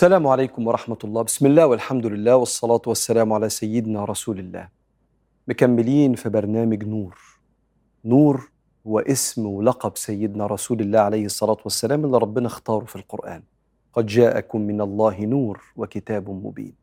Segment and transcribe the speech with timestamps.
[0.00, 1.22] السلام عليكم ورحمة الله.
[1.22, 4.68] بسم الله والحمد لله والصلاة والسلام على سيدنا رسول الله.
[5.48, 7.18] مكملين في برنامج نور.
[8.04, 8.50] نور
[8.86, 13.42] هو اسم ولقب سيدنا رسول الله عليه الصلاة والسلام اللي ربنا اختاره في القرآن.
[13.92, 16.74] قد جاءكم من الله نور وكتاب مبين.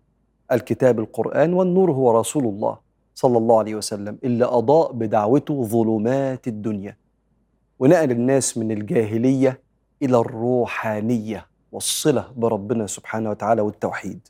[0.51, 2.77] الكتاب القرآن والنور هو رسول الله
[3.15, 6.97] صلى الله عليه وسلم اللي أضاء بدعوته ظلمات الدنيا.
[7.79, 9.61] ونقل الناس من الجاهلية
[10.03, 11.56] إلى الروحانية.
[11.77, 14.27] والصلة بربنا سبحانه وتعالى والتوحيد.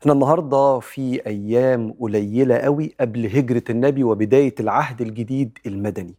[0.00, 6.14] إحنا النهاردة في أيام قليلة قوي قبل هجرة النبي وبداية العهد الجديد المدني.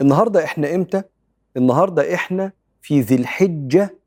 [0.00, 1.02] النهاردة إحنا إمتى؟
[1.56, 2.52] النهاردة إحنا
[2.82, 3.98] في ذي الحجة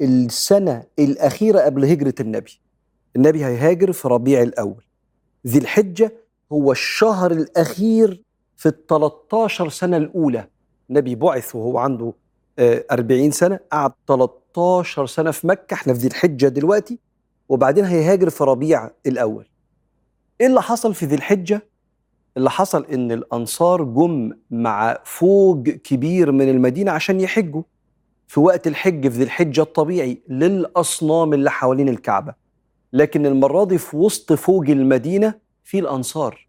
[0.00, 2.60] السنة الأخيرة قبل هجرة النبي.
[3.16, 4.84] النبي هيهاجر في ربيع الأول.
[5.46, 6.12] ذي الحجة
[6.52, 8.22] هو الشهر الأخير
[8.56, 10.48] في ال 13 سنة الأولى.
[10.90, 12.12] النبي بعث وهو عنده
[12.58, 14.43] آه، 40 سنة قعد 13
[15.06, 16.98] سنة في مكة إحنا في ذي الحجة دلوقتي
[17.48, 19.48] وبعدين هيهاجر في ربيع الأول.
[20.40, 21.68] إيه اللي حصل في ذي الحجة؟
[22.36, 27.62] اللي حصل إن الأنصار جم مع فوج كبير من المدينة عشان يحجوا.
[28.28, 32.34] في وقت الحج في ذي الحجة الطبيعي للأصنام اللي حوالين الكعبة.
[32.92, 35.34] لكن المرة دي في وسط فوج المدينة
[35.64, 36.48] في الأنصار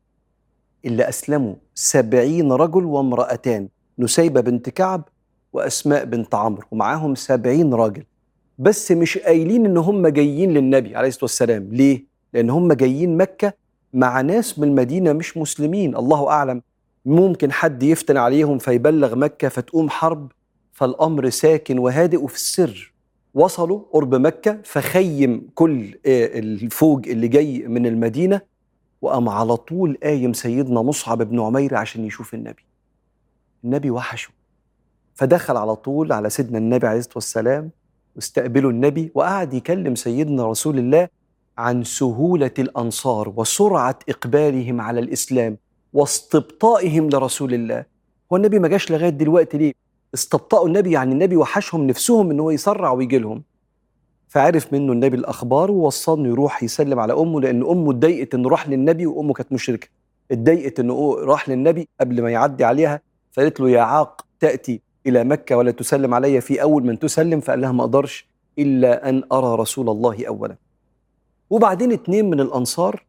[0.85, 5.09] اللي أسلموا سبعين رجل وامرأتان نسيبة بنت كعب
[5.55, 8.03] وأسماء بنت عمرو ومعاهم سبعين راجل.
[8.59, 11.69] بس مش قايلين إن هم جايين للنبي عليه الصلاة والسلام.
[11.71, 13.53] ليه؟ لأن هم جايين مكة
[13.93, 16.61] مع ناس من المدينة مش مسلمين الله أعلم.
[17.05, 20.31] ممكن حد يفتن عليهم فيبلغ مكة فتقوم حرب
[20.73, 22.93] فالأمر ساكن وهادئ وفي السر.
[23.33, 28.41] وصلوا قرب مكة فخيم كل آه، الفوج اللي جاي من المدينة
[29.01, 32.65] وقام على طول قايم سيدنا مصعب بن عمير عشان يشوف النبي.
[33.63, 34.29] النبي وحشه.
[35.15, 37.69] فدخل على طول على سيدنا النبي عليه الصلاة والسلام
[38.15, 41.07] واستقبلوا النبي وقعد يكلم سيدنا رسول الله
[41.57, 45.57] عن سهولة الأنصار وسرعة إقبالهم على الإسلام
[45.93, 47.85] واستبطائهم لرسول الله.
[48.33, 49.73] هو النبي ما جاش لغاية دلوقتي ليه؟
[50.13, 53.43] استبطأوا النبي يعني النبي وحشهم نفسهم إن هو يسرع ويجي لهم
[54.27, 58.69] فعرف منه النبي الأخبار ووصاه إنه يروح يسلم على أمه لأن أمه اتضايقت إنه راح
[58.69, 59.87] للنبي وأمه كانت مشركة.
[60.31, 64.81] اتضايقت إنه راح للنبي قبل ما يعدي عليها فقالت له يا عاق تأتي.
[65.07, 68.27] إلى مكة ولا تسلم علي في أول من تسلم؟ فقال لها ما أقدرش
[68.59, 70.55] إلا أن أرى رسول الله اولا.
[71.49, 73.03] وبعدين اتنين من الأنصار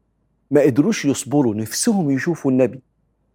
[0.50, 2.80] ما قدروش يصبروا نفسهم يشوفوا النبي.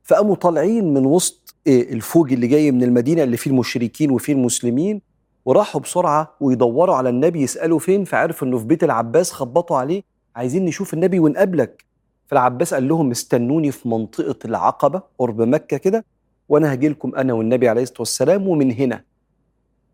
[0.03, 5.01] فقاموا طالعين من وسط إيه الفوج اللي جاي من المدينة اللي فيه المشركين وفيه المسلمين
[5.45, 10.03] وراحوا بسرعة ويدوروا على النبي يسألوا فين؟ فعرفوا إنه في بيت العباس خبطوا عليه
[10.35, 11.85] عايزين نشوف النبي ونقابلك.
[12.27, 16.05] فالعباس قال لهم استنوني في منطقة العقبة قرب مكة كده.
[16.51, 19.03] وأنا هاجي لكم أنا والنبي عليه الصلاة والسلام ومن هنا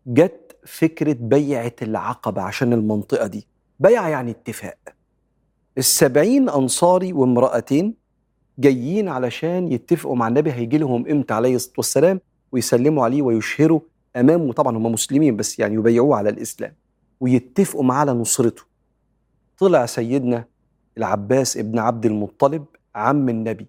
[0.06, 3.46] جت فكرة بيعة العقبة عشان المنطقة دي.
[3.80, 4.78] بيعة يعني اتفاق.
[5.78, 7.94] السبعين أنصاري وامرأتين
[8.58, 12.20] جايين علشان يتفقوا مع النبي هيجي لهم إمتى؟ عليه الصلاة والسلام
[12.52, 13.80] ويسلموا عليه ويشهروا
[14.16, 14.52] أمامه.
[14.52, 16.74] طبعا هم مسلمين بس يعني يبيعوه على الإسلام.
[17.20, 18.62] ويتفقوا معاه على نصرته.
[19.58, 20.44] طلع سيدنا
[20.98, 23.66] العباس ابن عبد المطلب عم النبي.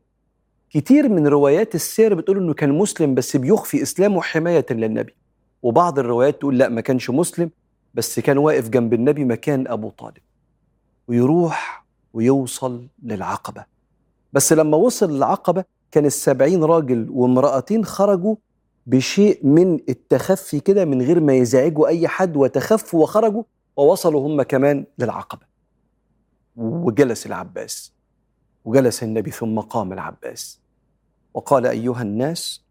[0.70, 5.16] كتير من روايات السير بتقول إنه كان مسلم بس بيخفي إسلامه حماية للنبي.
[5.62, 7.50] وبعض الروايات تقول لا ما كانش مسلم
[7.94, 10.18] بس كان واقف جنب النبي مكان أبو طالب.
[11.08, 13.66] ويروح ويوصل للعقبة.
[14.34, 18.36] بس لما وصل للعقبة كان السبعين راجل وامرأتين خرجوا
[18.88, 23.44] بشيء من التخفي كده من غير ما يزعجوا أي حد وتخفوا وخرجوا
[23.78, 25.46] ووصلوا هم كمان للعقبة.
[26.56, 27.99] وجلس العباس.
[28.66, 30.60] وجلس النبي ثم قام العباس.
[31.34, 32.66] وقال أيها الناس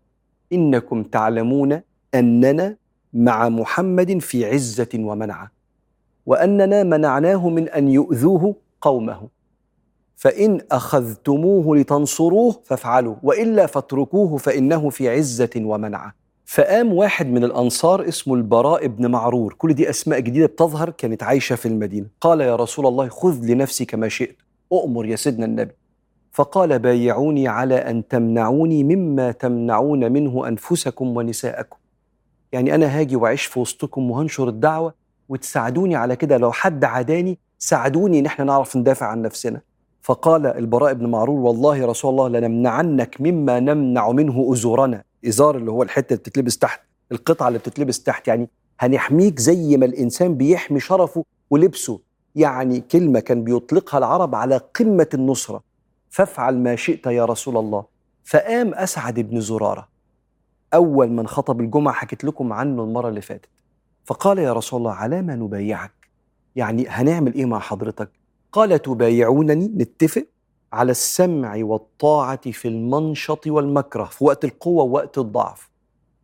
[0.52, 1.80] إنكم تعلمون
[2.14, 2.76] أننا
[3.12, 5.50] مع محمد في عزة ومنعة
[6.26, 9.28] وأننا منعناه من أن يؤذوه قومه.
[10.16, 16.14] فإن أخذتموه لتنصروه فافعلوا وإلا فاتركوه فإنه في عزة ومنعة.
[16.44, 19.54] فقام واحد من الأنصار اسمه البراء بن معرور.
[19.58, 22.06] كل دي أسماء جديدة بتظهر كانت عايشة في المدينة.
[22.20, 24.36] قال يا رسول الله خذ لنفسك ما شئت.
[24.72, 25.72] أؤمر يا سيدنا النبي.
[26.32, 31.76] فقال بايعوني على أن تمنعوني مما تمنعون منه أنفسكم ونساءكم.
[32.52, 34.94] يعني أنا هاجي وأعيش في وسطكم وهنشر الدعوة
[35.28, 36.36] وتساعدوني على كده.
[36.36, 39.60] لو حد عاداني ساعدوني إن إحنا نعرف ندافع عن نفسنا.
[40.02, 45.02] فقال البراء بن معرور والله رسول الله لنمنعنك مما نمنع منه أزورنا.
[45.28, 46.80] إزار اللي هو الحتة اللي بتتلبس تحت
[47.12, 48.28] القطعة اللي بتتلبس تحت.
[48.28, 48.48] يعني
[48.80, 52.00] هنحميك زي ما الإنسان بيحمي شرفه ولبسه.
[52.38, 55.62] يعني كلمة كان بيطلقها العرب على قمة النصرة.
[56.10, 57.84] فافعل ما شئت يا رسول الله.
[58.24, 59.88] فقام أسعد بن زرارة.
[60.74, 63.48] أول من خطب الجمعة حكيت لكم عنه المرة اللي فاتت.
[64.04, 65.92] فقال يا رسول الله على ما نبايعك؟
[66.56, 68.10] يعني هنعمل إيه مع حضرتك؟
[68.52, 70.26] قال تبايعونني؟ نتفق
[70.72, 75.70] على السمع والطاعة في المنشط والمكره في وقت القوة ووقت الضعف.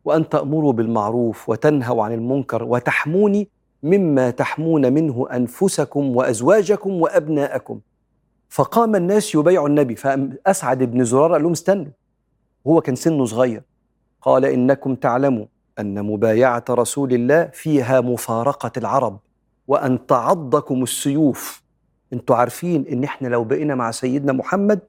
[0.05, 3.49] وأن تأمروا بالمعروف وتنهوا عن المنكر وتحموني
[3.85, 7.79] مما تحمون منه أنفسكم وأزواجكم وأبناءكم.
[8.49, 11.91] فقام الناس يبايعوا النبي فاسعد بن زرار قال لهم استنوا.
[12.67, 13.63] هو كان سنه صغير.
[14.21, 15.45] قال إنكم تعلموا
[15.79, 19.19] أن مبايعة رسول الله فيها مفارقة العرب
[19.67, 21.63] وأن تعضكم السيوف.
[22.13, 24.79] أنتوا عارفين إن إحنا لو بقينا مع سيدنا محمد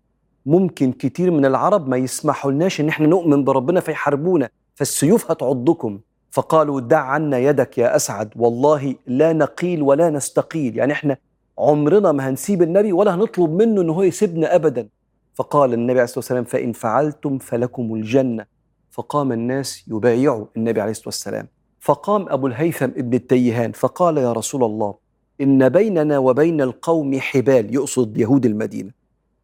[0.46, 6.00] ممكن كتير من العرب ما يسمحوا لناش إن إحنا نؤمن بربنا فيحاربونا فالسيوف هتعضكم.
[6.36, 10.76] فقالوا دع عنا يدك يا أسعد والله لا نقيل ولا نستقيل.
[10.78, 11.16] يعني إحنا
[11.58, 14.88] عمرنا ما هنسيب النبي ولا هنطلب منه إن هو يسيبنا ابدا.
[15.34, 18.44] فقال النبي عليه الصلاة والسلام فإن فعلتم فلكم الجنة.
[18.90, 21.48] فقام الناس يبايعوا النبي عليه الصلاة والسلام.
[21.80, 24.94] فقام أبو الهيثم ابن التيهان فقال يا رسول الله
[25.40, 28.90] إن بيننا وبين القوم حبال يقصد يهود المدينة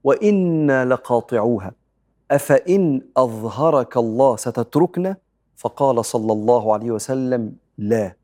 [0.05, 1.73] وإنا لقاطعوها.
[2.31, 5.17] أفإن أظهرك الله ستتركنا؟
[5.63, 8.17] فقال صلى الله عليه وسلم لا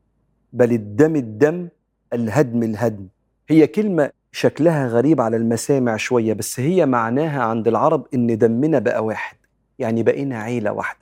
[0.53, 1.67] بل الدم الدم
[2.13, 3.07] الهدم الهدم.
[3.49, 9.05] هي كلمة شكلها غريب على المسامع شوية بس هي معناها عند العرب إن دمنا بقى
[9.05, 9.37] واحد
[9.79, 10.99] يعني بقينا عيلة واحدة.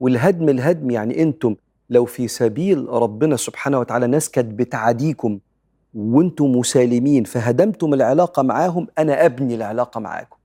[0.00, 1.56] والهدم الهدم يعني أنتم
[1.90, 5.38] لو في سبيل ربنا سبحانه وتعالى ناس كانت بتعاديكم
[5.94, 10.36] وأنتم مسالمين فهدمتم العلاقة معاهم أنا أبني العلاقة معاكم.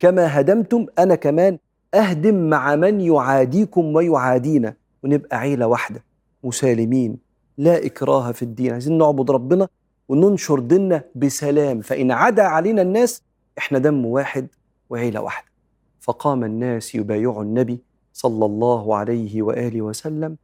[0.00, 1.58] كما هدمتم أنا كمان
[1.94, 6.04] أهدم مع من يعاديكم ويعادينا ونبقى عيلة واحدة
[6.44, 7.16] مسالمين
[7.58, 8.72] لا إكراه في الدين.
[8.72, 9.68] عايزين نعبد ربنا
[10.08, 11.80] وننشر ديننا بسلام.
[11.80, 13.22] فإن عدا علينا الناس
[13.58, 14.46] إحنا دم واحد
[14.90, 15.48] وعيلة واحدة.
[16.00, 17.78] فقام الناس يبايعوا النبي
[18.12, 20.36] صلى الله عليه وآله وسلم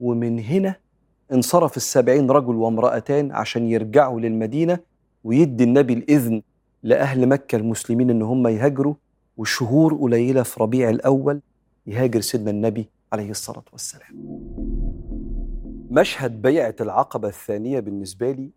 [0.00, 0.76] ومن هنا
[1.32, 4.78] انصرف السبعين رجل وامرأتان عشان يرجعوا للمدينة
[5.24, 6.42] ويدي النبي الإذن
[6.82, 8.94] لأهل مكة المسلمين إن هم يهاجروا
[9.36, 11.40] وشهور قليلة في ربيع الأول
[11.86, 14.40] يهاجر سيدنا النبي عليه الصلاة والسلام.
[15.90, 18.50] مشهد بيعة العقبة الثانية بالنسبة لي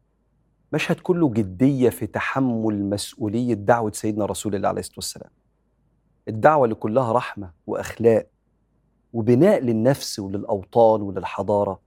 [0.74, 5.30] مشهد كله جدية في تحمل مسؤولية دعوة سيدنا رسول الله عليه الصلاة والسلام.
[6.28, 8.28] الدعوة اللي كلها رحمة وأخلاق
[9.14, 11.80] وبناء للنفس وللأوطان وللحضارة.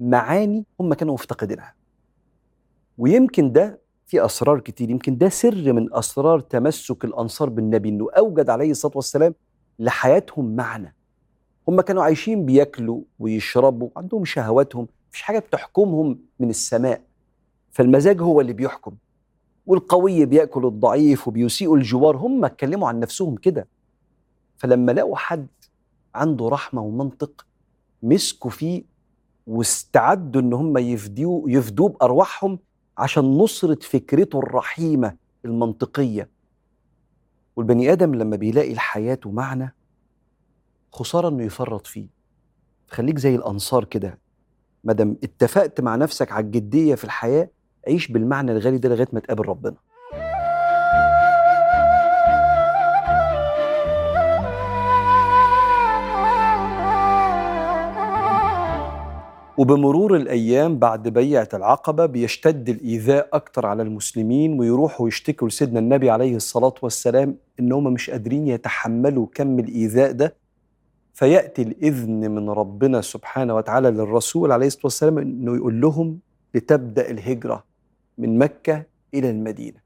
[0.00, 1.74] معاني هم كانوا مفتقدينها.
[2.98, 4.90] ويمكن ده في أسرار كتير.
[4.90, 9.34] يمكن ده سر من أسرار تمسك الأنصار بالنبي إنه أوجد عليه الصلاة والسلام
[9.78, 10.94] لحياتهم معنى.
[11.68, 17.00] هم كانوا عايشين بياكلوا ويشربوا عندهم شهواتهم مفيش حاجة بتحكمهم من السماء.
[17.72, 18.92] فالمزاج هو اللي بيحكم
[19.66, 22.16] والقوي بيأكل الضعيف وبيسيء الجوار.
[22.16, 23.68] هم اتكلموا عن نفسهم كده.
[24.56, 25.46] فلما لقوا حد
[26.14, 27.46] عنده رحمة ومنطق
[28.02, 28.82] مسكوا فيه
[29.46, 32.58] واستعدوا إن هم يفدوا يفدوه بأرواحهم
[32.98, 36.28] عشان نصرة فكرته الرحيمة المنطقية.
[37.56, 39.74] والبني آدم لما بيلاقي لحياته معنى
[40.92, 42.06] خسارة إنه يفرط فيه.
[42.88, 44.18] خليك زي الأنصار كده.
[44.84, 47.50] مادام اتفقت مع نفسك على الجدية في الحياة
[47.88, 49.76] عيش بالمعنى الغالي ده لغاية ما تقابل ربنا.
[59.58, 66.36] وبمرور الأيام بعد بيعة العقبة بيشتد الإيذاء أكتر على المسلمين ويروحوا يشتكوا لسيدنا النبي عليه
[66.36, 70.34] الصلاة والسلام إن هم مش قادرين يتحملوا كم الإيذاء ده.
[71.12, 76.18] فيأتي الإذن من ربنا سبحانه وتعالى للرسول عليه الصلاة والسلام إنه يقول لهم
[76.54, 77.64] لتبدأ الهجرة
[78.18, 78.82] من مكة
[79.14, 79.78] إلى المدينة.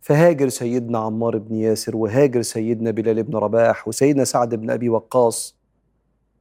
[0.00, 5.56] فهاجر سيدنا عمار بن ياسر وهاجر سيدنا بلال بن رباح وسيدنا سعد بن أبي وقاص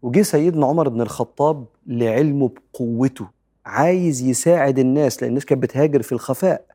[0.04, 3.28] وجه سيدنا عمر بن الخطاب لعلمه بقوته
[3.66, 6.66] عايز يساعد الناس لأن الناس كانت بتهاجر في الخفاء.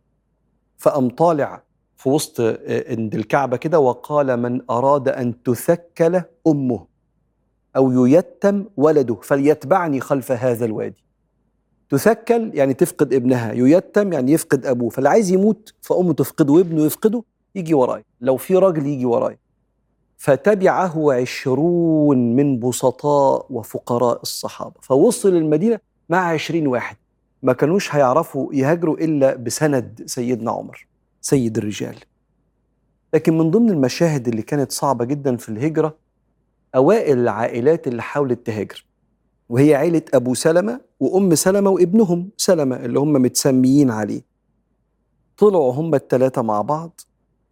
[0.78, 1.62] فقام طالع
[1.96, 2.40] في وسط
[2.88, 6.86] عند الكعبة كده وقال من أراد أن تثكل أمه
[7.76, 11.04] أو ييتم ولده فليتبعني خلف هذا الوادي.
[11.90, 17.22] تثكل يعني تفقد ابنها ييتم يعني يفقد أبوه فاللي عايز يموت فأمه تفقده وابنه يفقده
[17.54, 18.04] يجي وراي.
[18.20, 19.38] لو في راجل يجي وراي.
[20.18, 24.74] فتبعه عشرون من بسطاء وفقراء الصحابة.
[24.82, 26.96] فوصل المدينة مع عشرين واحد.
[27.42, 30.86] ما كانوش هيعرفوا يهاجروا إلا بسند سيدنا عمر
[31.20, 31.96] سيد الرجال.
[33.14, 35.96] لكن من ضمن المشاهد اللي كانت صعبة جدا في الهجرة
[36.74, 38.84] أوائل العائلات اللي حاولت تهاجر
[39.48, 44.22] وهي عيلة أبو سلمة وأم سلمة وابنهم سلمة اللي هم متسميين عليه.
[45.36, 47.00] طلعوا هم الثلاثة مع بعض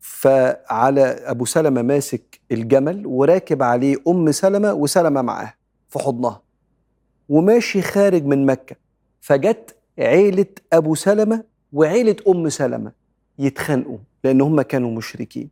[0.06, 5.54] فعلى أبو سلمة ماسك الجمل وراكب عليه أم سلمة وسلمة معاه
[5.88, 6.42] في حضنها
[7.28, 8.76] وماشي خارج من مكة.
[9.20, 12.92] فجت عيلة أبو سلمة وعيلة أم سلمة
[13.38, 15.50] يتخانقوا لأن هم كانوا مشركين.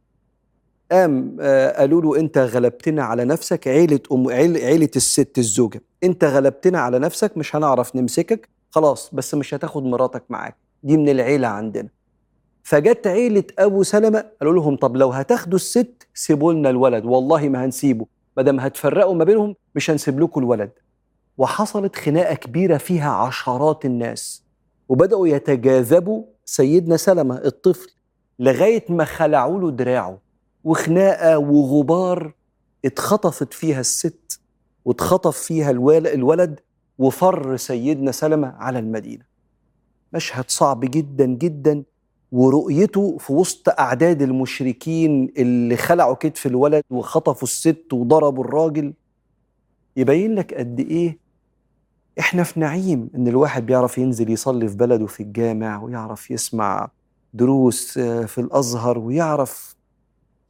[0.93, 5.83] قام آه، قالوا له أنت غلبتنا على نفسك عيلة أم عيلة الست الزوجة.
[6.05, 8.49] أنت غلبتنا على نفسك مش هنعرف نمسكك.
[8.71, 10.57] خلاص بس مش هتاخد مراتك معاك.
[10.83, 11.89] دي من العيلة عندنا.
[12.65, 17.65] فجت عيلة أبو سلمة قالوا لهم طب لو هتاخدوا الست سيبوا لنا الولد والله ما
[17.65, 18.07] هنسيبه.
[18.37, 20.71] ما دام هتفرقوا ما بينهم مش هنسيب لكم الولد.
[21.39, 24.43] وحصلت خناقة كبيرة فيها عشرات الناس.
[24.89, 27.91] وبدأوا يتجاذبوا سيدنا سلمة الطفل
[28.39, 30.19] لغاية ما خلعوا له دراعه.
[30.65, 32.35] وخناقة وغبار
[32.85, 34.41] اتخطفت فيها الست
[34.85, 36.61] واتخطف فيها الولد
[36.99, 39.25] وفر سيدنا سلمة على المدينة.
[40.13, 41.83] مشهد صعب جدا جدا
[42.35, 48.93] ورؤيته في وسط أعداد المشركين اللي خلعوا كتف الولد وخطفوا الست وضربوا الراجل
[49.97, 51.19] يبين لك قد إيه
[52.19, 56.91] إحنا في نعيم إن الواحد بيعرف ينزل يصلي في بلده في الجامع ويعرف يسمع
[57.35, 59.77] دروس آه، في الأزهر ويعرف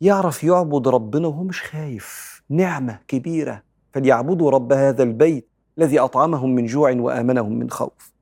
[0.00, 3.62] يعرف يعبد ربنا وهو مش خايف نعمة كبيرة.
[3.92, 5.48] فليعبدوا رب هذا البيت
[5.78, 8.12] الذي أطعمهم من جوع وآمنهم من خوف.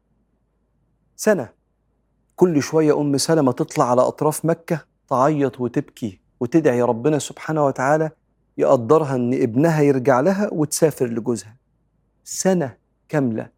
[1.17, 1.62] سنة.
[2.37, 8.11] كل شوية أم سلمة تطلع على أطراف مكة تعيط وتبكي وتدعي ربنا سبحانه وتعالى
[8.59, 11.57] يقدرها إن ابنها يرجع لها وتسافر لجوزها.
[12.25, 12.77] سنة
[13.09, 13.49] كاملة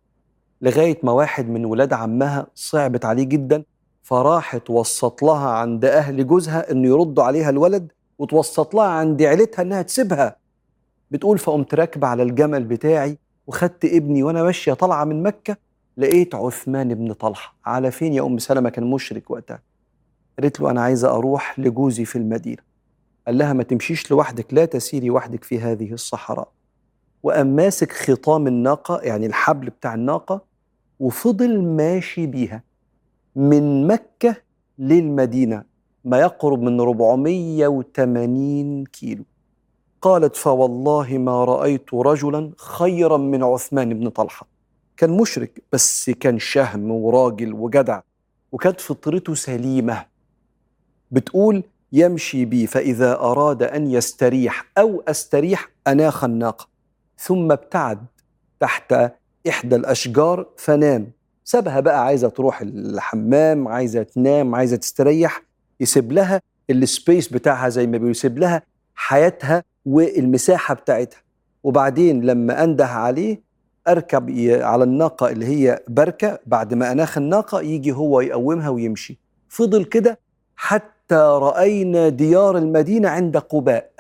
[0.63, 3.65] لغاية ما واحد من ولاد عمها صعبت عليه جدا
[4.03, 9.83] فراحت وسط لها عند أهل جوزها إنه يردوا عليها الولد وتوسط لها عند عيلتها إنها
[9.83, 10.37] تسيبها.
[11.11, 15.57] بتقول فقمت راكبة على الجمل بتاعي وخدت ابني وأنا ماشية طالعة من مكة
[15.97, 19.63] لقيت عثمان بن طلحة على فين يا أم سلمة كان مشرك وقتها؟
[20.39, 22.63] قالت له أنا عايزة أروح لجوزي في المدينة.
[23.27, 26.49] قال لها ما تمشيش لوحدك لا تسيري وحدك في هذه الصحراء.
[27.23, 30.43] وقام ماسك خطام الناقة يعني الحبل بتاع الناقة
[31.01, 32.63] وفضل ماشي بيها
[33.37, 34.37] من مكة
[34.79, 35.65] للمدينة
[36.05, 39.25] ما يقرب من 480 كيلو.
[40.03, 44.54] قالت فوالله ما رأيت رجلا خيرا من عثمان بن طلحة.
[44.97, 48.01] كان مشرك بس كان شهم وراجل وجدع
[48.53, 50.07] وكانت فطرته سليمة.
[51.11, 56.69] بتقول يمشي بي فإذا أراد أن يستريح أو أستريح أناخ الناقة
[57.19, 58.05] ثم ابتعد
[58.61, 58.95] تحت
[59.49, 61.11] إحدى الأشجار فنام.
[61.45, 65.43] سابها بقى عايزة تروح الحمام عايزة تنام عايزة تستريح.
[65.81, 66.41] يسيب لها
[66.71, 68.63] ال space بتاعها زي ما بيقول يسيب لها
[68.95, 71.19] حياتها والمساحة بتاعتها.
[71.63, 73.43] وبعدين لما أنده عليه
[73.89, 74.31] أركب
[74.63, 79.19] على الناقة اللي هي بركة بعد ما أناخ الناقة يجي هو يقومها ويمشي.
[79.49, 80.19] فضل كده
[80.57, 83.91] حتى رأينا ديار المدينة عند قباء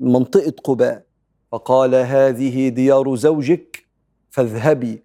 [0.00, 1.02] منطقة قباء.
[1.52, 3.86] فقال هذه ديار زوجك
[4.30, 5.02] فاذهبي.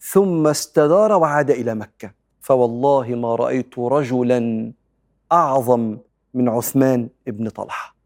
[0.00, 2.10] ثم استدار وعاد إلى مكة.
[2.40, 4.72] فوالله ما رأيت رجلا
[5.32, 5.96] أعظم
[6.34, 7.96] من عثمان ابن طلحة.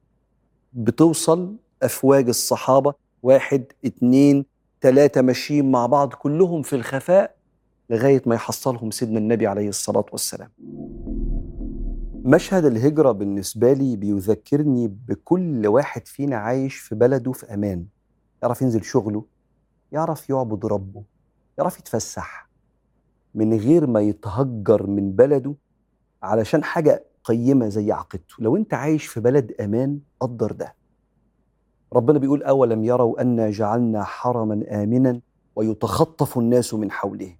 [0.73, 4.45] بتوصل أفواج الصحابة واحد اتنين
[4.81, 7.37] ثلاثة ماشيين مع بعض كلهم في الخفاء
[7.91, 10.51] لغاية ما يحصلهم سيدنا النبي عليه الصلاة والسلام.
[12.25, 17.87] مشهد الهجرة بالنسبة لي بيذكرني بكل واحد فينا عايش في بلده في أمان.
[18.43, 19.25] يعرف ينزل شغله
[19.93, 21.03] يعرف يعبد ربه
[21.59, 22.49] يعرف يتفسح.
[23.35, 25.55] من غير ما يتهجر من بلده
[26.23, 28.35] علشان حاجة قيمة زي عقيدته.
[28.39, 30.80] لو أنت عايش في بلد أمان قدر ده.
[31.93, 35.21] ربنا بيقول أولم يروا أنا جعلنا حرما آمنا
[35.57, 37.37] ويتخطف الناس من حوله.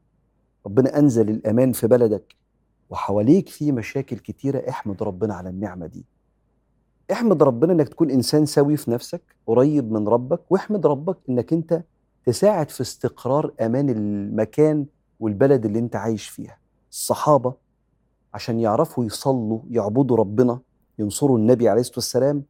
[0.67, 2.37] ربنا أنزل الأمان في بلدك
[2.91, 6.05] وحواليك في مشاكل كتيرة احمد ربنا على النعمة دي.
[7.13, 11.83] احمد ربنا إنك تكون إنسان سوي في نفسك قريب من ربك واحمد ربك إنك أنت
[12.25, 14.87] تساعد في استقرار أمان المكان
[15.21, 16.59] والبلد اللي أنت عايش فيها.
[16.91, 17.55] الصحابة
[18.35, 20.61] عشان يعرفوا يصلوا يعبدوا ربنا
[20.99, 22.43] ينصروا النبي عليه الصلاة والسلام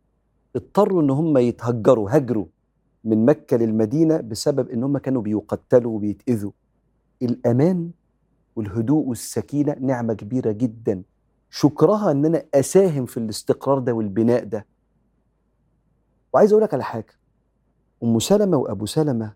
[0.56, 2.46] اضطروا إن هم يتهجروا هجروا
[3.04, 6.50] من مكة للمدينة بسبب إن هم كانوا بيقتلوا وبيتأذوا.
[7.22, 7.90] الأمان
[8.56, 11.02] والهدوء والسكينة نعمة كبيرة جدا.
[11.50, 14.66] شكرها إن أنا أساهم في الاستقرار ده والبناء ده.
[16.32, 17.14] وعايز أقول لك على حاجة
[18.02, 19.32] أم سلمة وأبو سلمة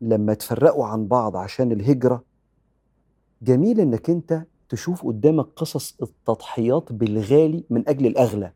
[0.00, 2.24] لما تفرقوا عن بعض عشان الهجرة
[3.42, 8.52] جميل إنك أنت تشوف قدامك قصص التضحيات بالغالي من أجل الأغلى.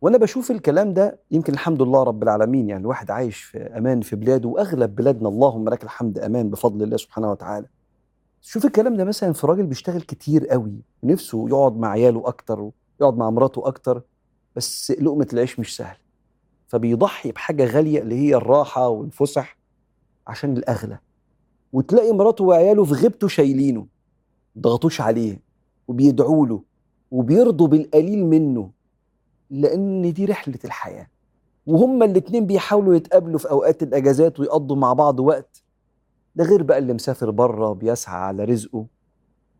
[0.00, 4.16] وأنا بشوف الكلام ده يمكن الحمد لله رب العالمين يعني الواحد عايش في أمان في
[4.16, 7.66] بلاده وأغلب بلادنا اللهم لك الحمد أمان بفضل الله سبحانه وتعالى.
[8.40, 10.72] شوف الكلام ده مثلا في راجل بيشتغل كتير قوي
[11.04, 14.02] نفسه يقعد مع عياله أكتر ويقعد مع مراته أكتر
[14.56, 15.96] بس لقمة العيش مش سهل.
[16.66, 19.58] فبيضحي بحاجة غالية اللي هي الراحة والفسح
[20.26, 20.98] عشان الأغلى.
[21.72, 23.86] وتلاقي مراته وعياله في غيبته شايلينه
[24.58, 25.40] ضغطوش عليه
[25.88, 26.62] وبيدعوا له
[27.10, 28.70] وبيرضوا بالقليل منه.
[29.50, 31.06] لأن دي رحلة الحياة.
[31.66, 35.62] وهما الاتنين بيحاولوا يتقابلوا في أوقات الأجازات ويقضوا مع بعض وقت.
[36.36, 38.86] ده غير بقى اللي مسافر بره بيسعى على رزقه.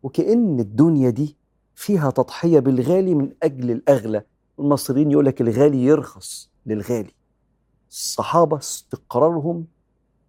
[0.03, 1.37] وكأن الدنيا دي
[1.75, 4.23] فيها تضحية بالغالي من أجل الأغلى.
[4.59, 7.11] المصريين يقول لك الغالي يرخص للغالي.
[7.89, 9.65] الصحابة استقرارهم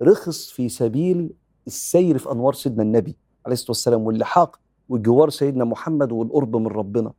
[0.02, 1.30] رخص في سبيل
[1.66, 7.12] السير في أنوار سيدنا النبي عليه الصلاة والسلام واللحاق وجوار سيدنا محمد والقرب من ربنا.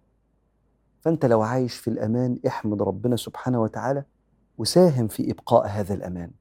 [1.02, 4.04] فأنت لو عايش في الأمان احمد ربنا سبحانه وتعالى
[4.58, 6.32] وساهم في إبقاء هذا الأمان.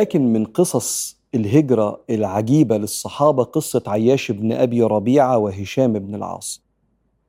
[0.00, 6.62] لكن من قصص الهجرة العجيبة للصحابة قصة عياش بن أبي ربيعة وهشام بن العاص.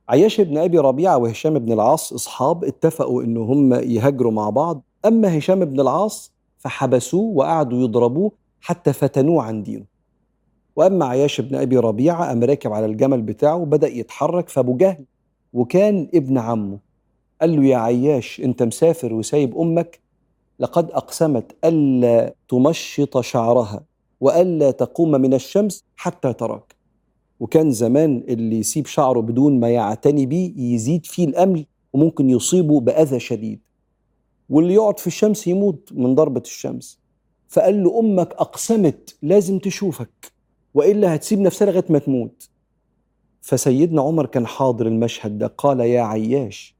[0.08, 5.38] عياش بن أبي ربيعة وهشام بن العاص أصحاب اتفقوا إن هم يهاجروا مع بعض أما
[5.38, 9.84] هشام بن العاص فحبسوه وقعدوا يضربوه حتى فتنوه عن دينه.
[10.76, 15.04] وأما عياش بن أبي ربيعة قام راكب على الجمل بتاعه وبدأ يتحرك فأبو جهل
[15.52, 16.78] وكان ابن عمه.
[17.40, 20.01] قال له يا عياش أنت مسافر وسايب أمك
[20.62, 23.84] لقد أقسمت ألا تمشط شعرها
[24.20, 26.74] وألا تقوم من الشمس حتى تراك.
[27.40, 33.20] وكان زمان اللي يسيب شعره بدون ما يعتني بيه يزيد فيه الأمل وممكن يصيبه بأذى
[33.20, 33.60] شديد.
[34.48, 36.98] واللي يقعد في الشمس يموت من ضربة الشمس.
[37.48, 40.32] فقال له أمك أقسمت لازم تشوفك
[40.74, 42.48] وإلا هتسيب نفسها لغاية ما تموت.
[43.40, 46.76] فسيدنا عمر كان حاضر المشهد ده قال يا عياش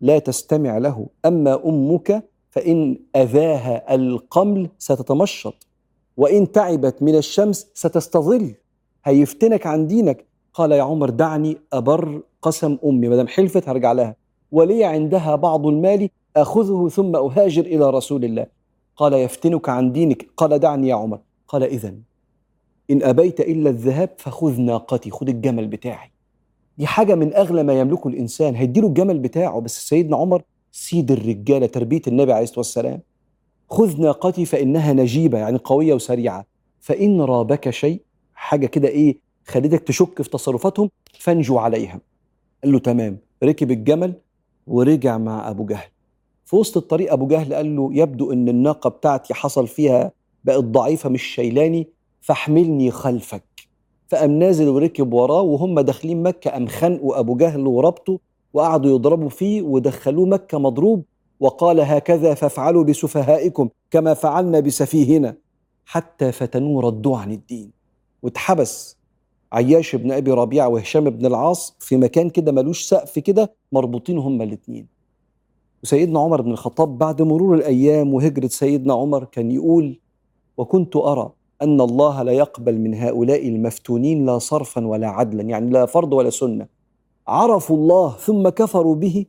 [0.00, 5.66] لا تستمع له أما أمك فإن أذاها القمل ستتمشط
[6.16, 8.54] وإن تعبت من الشمس ستستظل.
[9.04, 10.26] هيفتنك عن دينك.
[10.54, 14.16] قال يا عمر دعني أبر قسم أمي ما دام حلفت هرجع لها.
[14.52, 18.46] ولي عندها بعض المال أخذه ثم أهاجر إلى رسول الله.
[18.96, 20.26] قال يفتنك عن دينك.
[20.36, 21.18] قال دعني يا عمر.
[21.48, 21.94] قال إذا
[22.90, 26.10] إن أبيت إلا الذهاب فخذ ناقتي خذ الجمل بتاعي.
[26.78, 28.54] دي حاجة من أغلى ما يملكه الإنسان.
[28.54, 29.60] هيديله الجمل بتاعه.
[29.60, 33.00] بس سيدنا عمر سيد الرجاله تربية النبي عليه الصلاة والسلام
[33.70, 36.46] خذ ناقتي فإنها نجيبة يعني قوية وسريعة.
[36.80, 38.02] فإن رابك شيء
[38.34, 42.00] حاجة كده إيه خليتك تشك في تصرفاتهم فانجو عليها
[42.64, 43.18] قال له تمام.
[43.44, 44.14] ركب الجمل
[44.66, 45.88] ورجع مع أبو جهل.
[46.44, 50.12] في وسط الطريق أبو جهل قال له يبدو إن الناقة بتاعتي حصل فيها
[50.44, 51.88] بقت ضعيفة مش شايلاني
[52.20, 53.44] فاحملني خلفك.
[54.08, 58.18] فقام نازل وركب وراه وهم داخلين مكة قام خنقوا أبو جهل وربطه
[58.52, 61.04] وقعدوا يضربوا فيه ودخلوه مكة مضروب
[61.40, 65.36] وقال هكذا فافعلوا بسفهائكم كما فعلنا بسفيهنا
[65.84, 67.70] حتى فتنوه ردوه عن الدين.
[68.22, 68.96] واتحبس
[69.52, 74.44] عياش بن أبي ربيعة وهشام بن العاص في مكان كده ملوش سقف كده مربوطين هما
[74.44, 74.86] الاثنين
[75.82, 80.00] وسيدنا عمر بن الخطاب بعد مرور الأيام وهجرة سيدنا عمر كان يقول
[80.56, 81.32] وكنت أرى
[81.62, 85.42] أن الله لا يقبل من هؤلاء المفتونين لا صرفا ولا عدلا.
[85.42, 86.66] يعني لا فرض ولا سنة.
[87.30, 89.26] عرفوا الله ثم كفروا به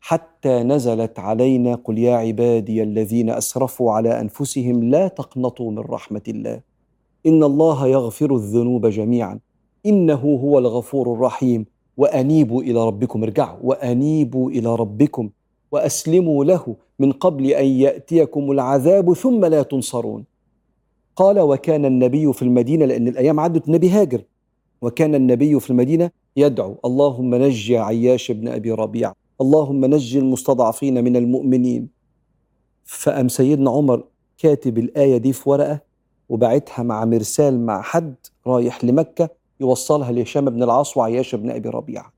[0.00, 6.60] حتى نزلت علينا قل يا عبادي الذين أسرفوا على أنفسهم لا تقنطوا من رحمة الله.
[7.26, 9.38] إن الله يغفر الذنوب جميعا.
[9.86, 11.66] إنه هو الغفور الرحيم.
[11.96, 13.58] وأنيبوا إلى ربكم ارجعوا.
[13.62, 15.30] وأنيبوا إلى ربكم
[15.72, 20.24] وأسلموا له من قبل أن يأتيكم العذاب ثم لا تنصرون.
[21.16, 24.22] قال وكان النبي في المدينة لأن الأيام عدت النبي هاجر.
[24.82, 26.76] وكان النبي في المدينة يدعو.
[26.84, 29.14] اللهم نجي عياش بن أبي ربيعة.
[29.40, 31.88] اللهم نجي المستضعفين من المؤمنين.
[32.84, 34.04] فقام سيدنا عمر
[34.38, 35.80] كاتب الآية دي في ورقة
[36.28, 38.14] وبعتها مع مرسال مع حد
[38.46, 39.28] رايح لمكة
[39.60, 42.12] يوصلها لهشام بن العاص وعياش بن أبي ربيعة.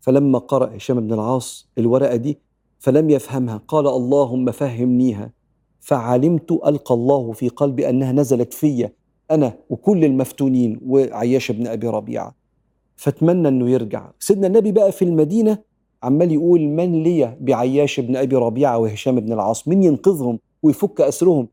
[0.00, 2.38] فلما قرأ هشام بن العاص الورقة دي
[2.78, 5.32] فلم يفهمها قال اللهم فهمنيها.
[5.80, 8.88] فعلمت ألقى الله في قلبي أنها نزلت في
[9.30, 12.37] أنا وكل المفتونين وعياش بن أبي ربيعة.
[12.98, 14.10] فتمنى أنه يرجع.
[14.20, 15.58] سيدنا النبي بقى في المدينة
[16.02, 21.48] عمال يقول من لي بعياش بن أبي ربيعة وهشام بن العاص؟ من ينقذهم ويفك أسرهم؟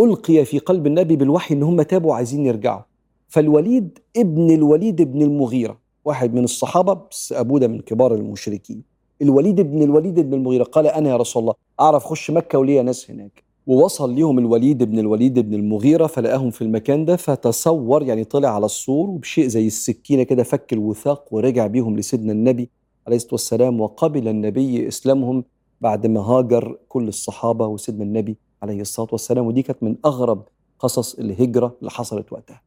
[0.00, 2.82] ألقي في قلب النبي بالوحي إن هم تابوا عايزين يرجعوا.
[3.28, 8.82] فالوليد ابن الوليد ابن المغيرة واحد من الصحابة بس أبوه ده من كبار المشركين.
[9.22, 13.10] الوليد ابن الوليد ابن المغيرة قال أنا يا رسول الله أعرف اخش مكة وليا ناس
[13.10, 13.49] هناك.
[13.66, 18.66] ووصل ليهم الوليد بن الوليد بن المغيرة فلقاهم في المكان ده فتصور يعني طلع على
[18.66, 22.70] السور وبشيء زي السكينة كده فك الوثاق ورجع بيهم لسيدنا النبي
[23.06, 25.44] عليه الصلاة والسلام وقبل النبي إسلامهم
[25.80, 29.46] بعد ما هاجر كل الصحابة وسيدنا النبي عليه الصلاة والسلام.
[29.46, 30.44] ودي كانت من أغرب
[30.78, 32.62] قصص الهجرة اللي حصلت وقتها.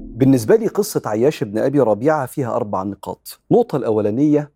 [0.00, 3.40] بالنسبة لي قصة عياش بن أبي ربيعة فيها أربع نقاط.
[3.50, 4.50] النقطة الأولانية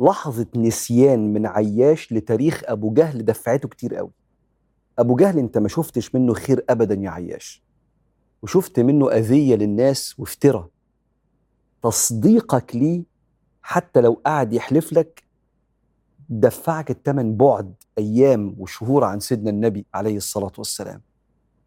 [0.00, 4.10] لحظة نسيان من عياش لتاريخ أبو جهل دفعته كتير قوي.
[4.98, 7.62] أبو جهل أنت ما شفتش منه خير أبدا يا عياش.
[8.42, 10.68] وشفت منه أذية للناس وافترى
[11.82, 13.02] تصديقك ليه
[13.62, 15.24] حتى لو قعد يحلف لك
[16.28, 21.02] دفعك الثمن بعد أيام وشهور عن سيدنا النبي عليه الصلاة والسلام.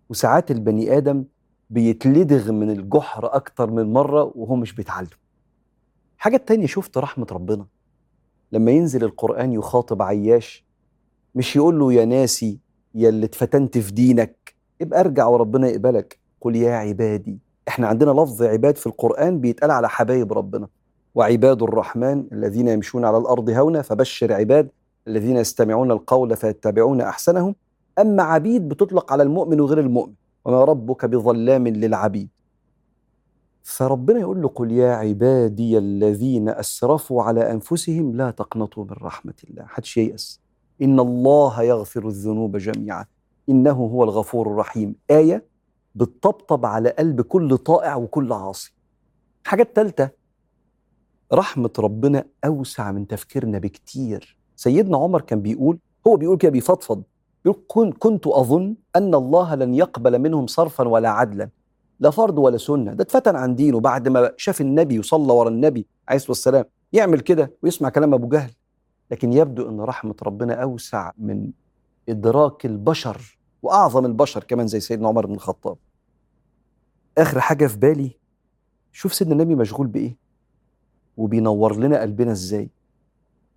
[0.09, 1.25] وساعات البني آدم
[1.69, 5.07] بيتلدغ من الجحر أكتر من مرة وهو مش بيتعلم.
[6.17, 7.65] حاجة تانية شفت رحمة ربنا.
[8.51, 10.65] لما ينزل القرآن يخاطب عياش
[11.35, 12.59] مش يقول له يا ناسي
[12.95, 14.55] يا اللي اتفتنت في دينك.
[14.81, 16.19] ابقى ارجع وربنا يقبلك.
[16.41, 20.67] قل يا عبادي إحنا عندنا لفظ عباد في القرآن بيتقال على حبايب ربنا.
[21.15, 24.69] وعباد الرحمن الذين يمشون على الأرض هونا فبشر عباد
[25.07, 27.55] الذين يستمعون القول فيتبعون أحسنهم.
[27.99, 30.13] أما عبيد بتطلق على المؤمن وغير المؤمن.
[30.45, 32.29] وما ربك بظلام للعبيد.
[33.69, 39.65] فربنا يقول له قل يا عبادي الذين أسرفوا على أنفسهم لا تقنطوا من رحمة الله.
[39.65, 40.41] حدش ييأس.
[40.81, 43.05] إن الله يغفر الذنوب جميعا.
[43.49, 44.95] إنه هو الغفور الرحيم.
[45.11, 45.45] آية
[45.95, 48.73] بتطبطب على قلب كل طائع وكل عاصي.
[49.43, 50.09] الحاجة الثالثه
[51.33, 54.37] رحمة ربنا أوسع من تفكيرنا بكتير.
[54.55, 57.03] سيدنا عمر كان بيقول هو بيقول كده بيفضفض.
[57.45, 61.49] بيقول كنت أظن أن الله لن يقبل منهم صرفا ولا عدلا.
[61.99, 62.93] لا فرض ولا سنة.
[62.93, 66.65] ده اتفتن عن دينه بعد ما شاف النبي وصلى ورا النبي عليه الصلاة والسلام.
[66.93, 68.51] يعمل كده ويسمع كلام أبو جهل.
[69.11, 71.51] لكن يبدو إن رحمة ربنا أوسع من
[72.09, 75.77] إدراك البشر وأعظم البشر كمان زي سيدنا عمر بن الخطاب.
[77.17, 78.11] آخر حاجة في بالي
[78.91, 80.17] شوف سيدنا النبي مشغول بإيه؟
[81.17, 82.69] وبينور لنا قلبنا إزاي؟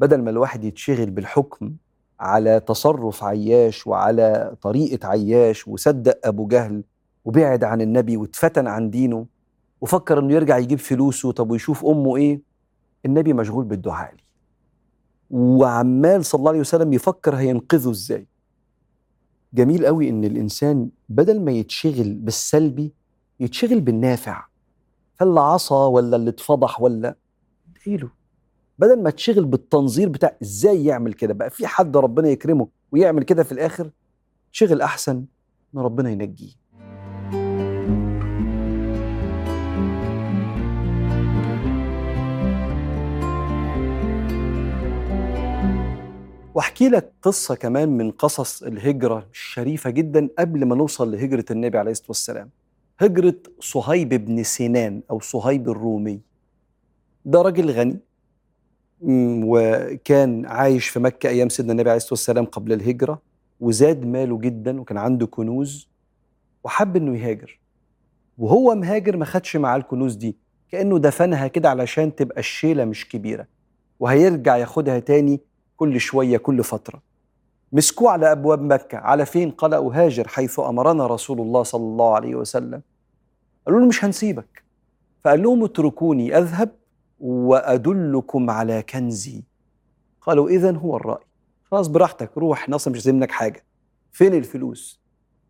[0.00, 1.76] بدل ما الواحد يتشغل بالحكم
[2.20, 6.84] على تصرف عياش وعلى طريقة عياش وصدق أبو جهل
[7.24, 9.26] وبعد عن النبي واتفتن عن دينه
[9.80, 12.42] وفكر إنه يرجع يجيب فلوسه طب ويشوف أمه إيه؟
[13.06, 14.22] النبي مشغول بالدعاء لي.
[15.30, 18.26] وعمال صلى الله عليه وسلم يفكر هينقذه إزاي.
[19.54, 22.92] جميل قوي إن الإنسان بدل ما يتشغل بالسلبي
[23.40, 24.46] يتشغل بالنافع.
[25.14, 27.16] فاللي عصى ولا اللي اتفضح ولا
[27.76, 28.10] ادعيله
[28.78, 33.42] بدل ما تشغل بالتنظير بتاع إزاي يعمل كده بقى في حد ربنا يكرمه ويعمل كده
[33.42, 33.90] في الآخر
[34.52, 35.24] شغل أحسن
[35.74, 36.61] إن ربنا ينجيه.
[46.54, 51.90] واحكي لك قصة كمان من قصص الهجرة الشريفة جدا قبل ما نوصل لهجرة النبي عليه
[51.90, 52.50] الصلاة والسلام.
[52.98, 56.20] هجرة صهيب بن سنان أو صهيب الرومي.
[57.24, 57.98] ده راجل غني
[59.44, 63.22] وكان عايش في مكة أيام سيدنا النبي عليه الصلاة والسلام قبل الهجرة
[63.60, 65.88] وزاد ماله جدا وكان عنده كنوز
[66.64, 67.60] وحب إنه يهاجر.
[68.38, 70.36] وهو مهاجر ما خدش معاه الكنوز دي
[70.70, 73.46] كأنه دفنها كده علشان تبقى الشيلة مش كبيرة
[74.00, 75.40] وهيرجع ياخدها تاني
[75.82, 77.02] كل شوية كل فترة.
[77.72, 82.34] مسكوه على أبواب مكة على فين؟ قال أهاجر حيث أمرنا رسول الله صلى الله عليه
[82.34, 82.82] وسلم.
[83.66, 84.64] قالوا له مش هنسيبك.
[85.24, 86.70] فقال لهم اتركوني أذهب
[87.20, 89.42] وأدلكم على كنزي.
[90.20, 91.24] قالوا إذا هو الرأي.
[91.70, 93.64] خلاص براحتك روح ناصر مش منك حاجة.
[94.12, 95.00] فين الفلوس؟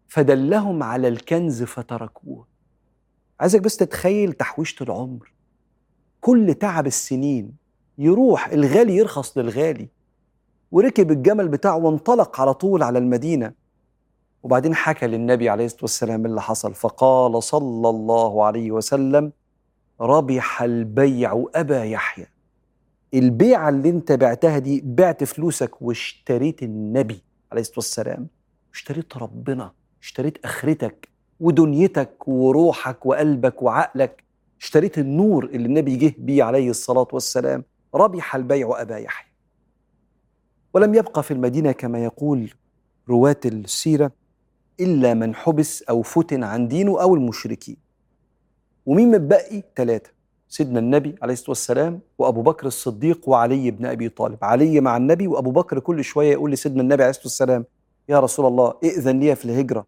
[0.09, 2.47] فدلهم على الكنز فتركوه.
[3.41, 5.33] عايزك بس تتخيل تحويشة العمر.
[6.21, 7.63] كل تعب السنين
[7.99, 9.89] يروح الغالي يرخص للغالي.
[10.73, 13.53] وركب الجمل بتاعه وانطلق على طول على المدينة.
[14.43, 16.75] وبعدين حكى للنبي عليه الصلاة والسلام اللي حصل.
[16.75, 19.33] فقال صلى الله عليه وسلم
[20.01, 22.27] ربح البيع أبا يحيى.
[23.15, 28.27] البيعة اللي انت بعتها دي بعت فلوسك واشتريت النبي عليه الصلاة والسلام.
[28.75, 31.09] اشتريت ربنا اشتريت آخرتك
[31.41, 34.25] ودنيتك وروحك وقلبك وعقلك.
[34.61, 37.65] اشتريت النور اللي النبي جه بيه عليه الصلاة والسلام.
[37.95, 39.32] ربح البيع أبا يحيى.
[40.75, 42.53] ولم يبقى في المدينة كما يقول
[43.09, 44.13] رواة السيرة
[44.81, 47.77] إلا من حبس أو فتن عن دينه أو المشركين.
[48.87, 50.11] ومين متبقي؟ ثلاثة
[50.49, 54.39] سيدنا النبي عليه الصلاة والسلام وأبو بكر الصديق وعلي بن أبي طالب.
[54.43, 57.65] علي مع النبي وأبو بكر كل شوية يقول لسيدنا النبي عليه الصلاة والسلام
[58.09, 59.87] يا رسول الله ائذن لي في الهجرة.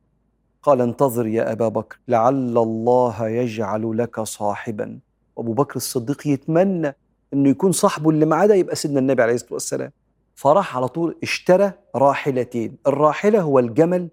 [0.62, 4.98] قال انتظر يا أبا بكر لعل الله يجعل لك صاحبا.
[5.36, 6.96] وأبو بكر الصديق يتمنى
[7.32, 9.90] أنه يكون صاحبه اللي معاه ده يبقى سيدنا النبي عليه الصلاة والسلام.
[10.34, 12.76] فراح على طول اشترى راحلتين.
[12.86, 14.08] الراحلة هو الجمل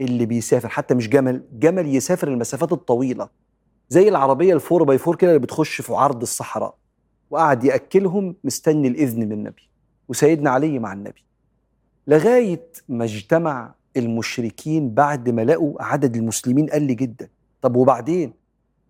[0.00, 3.28] اللي بيسافر حتى مش جمل جمل يسافر المسافات الطويلة.
[3.88, 6.74] زي العربية ال four by four كده اللي بتخش في عرض الصحراء
[7.30, 9.68] وقعد يأكلهم مستني الإذن من النبي
[10.08, 11.24] وسيدنا علي مع النبي.
[12.06, 17.28] لغاية ما اجتمع المشركين بعد ما لقوا عدد المسلمين قل جدا.
[17.62, 18.32] طب وبعدين؟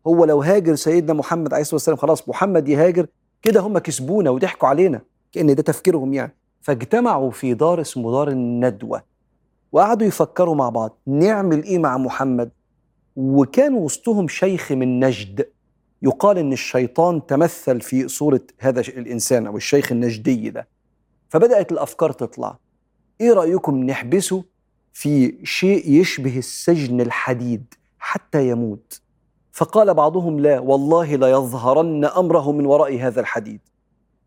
[0.06, 3.06] هو لو هاجر سيدنا محمد عليه الصلاة والسلام خلاص محمد يهاجر
[3.42, 5.00] كده هم كسبونا وضحكوا علينا
[5.32, 6.34] كأن ده تفكيرهم يعني.
[6.62, 9.02] فاجتمعوا في دار اسمه دار الندوة
[9.72, 12.50] وقعدوا يفكروا مع بعض نعمل إيه مع محمد؟
[13.16, 15.48] وكان وسطهم شيخ من نجد
[16.02, 20.68] يقال إن الشيطان تمثل في صورة هذا الإنسان أو الشيخ النجدي ده.
[21.28, 22.58] فبدأت الأفكار تطلع.
[23.20, 24.44] إيه رأيكم نحبسه
[24.92, 29.00] في شيء يشبه السجن الحديد حتى يموت؟
[29.52, 33.60] فقال بعضهم لا والله ليظهرن أمره من وراء هذا الحديد.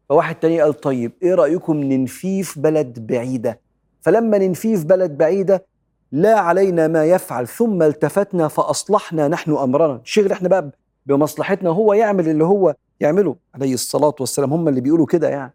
[0.10, 3.60] فواحد تاني قال طيب إيه رأيكم ننفيه في بلد بعيدة؟
[4.02, 5.66] فلما ننفيه في بلد بعيدة
[6.12, 10.02] لا علينا ما يفعل ثم التفتنا فأصلحنا نحن أمرنا.
[10.04, 10.72] شغل إحنا بقى
[11.06, 13.36] بمصلحتنا هو يعمل اللي هو يعمله.
[13.56, 15.54] عليه الصلاة والسلام هم اللي بيقولوا كده يعني.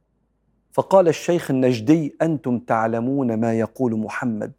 [0.73, 4.53] فقال الشيخ النجدي أنتم تعلمون ما يقول محمد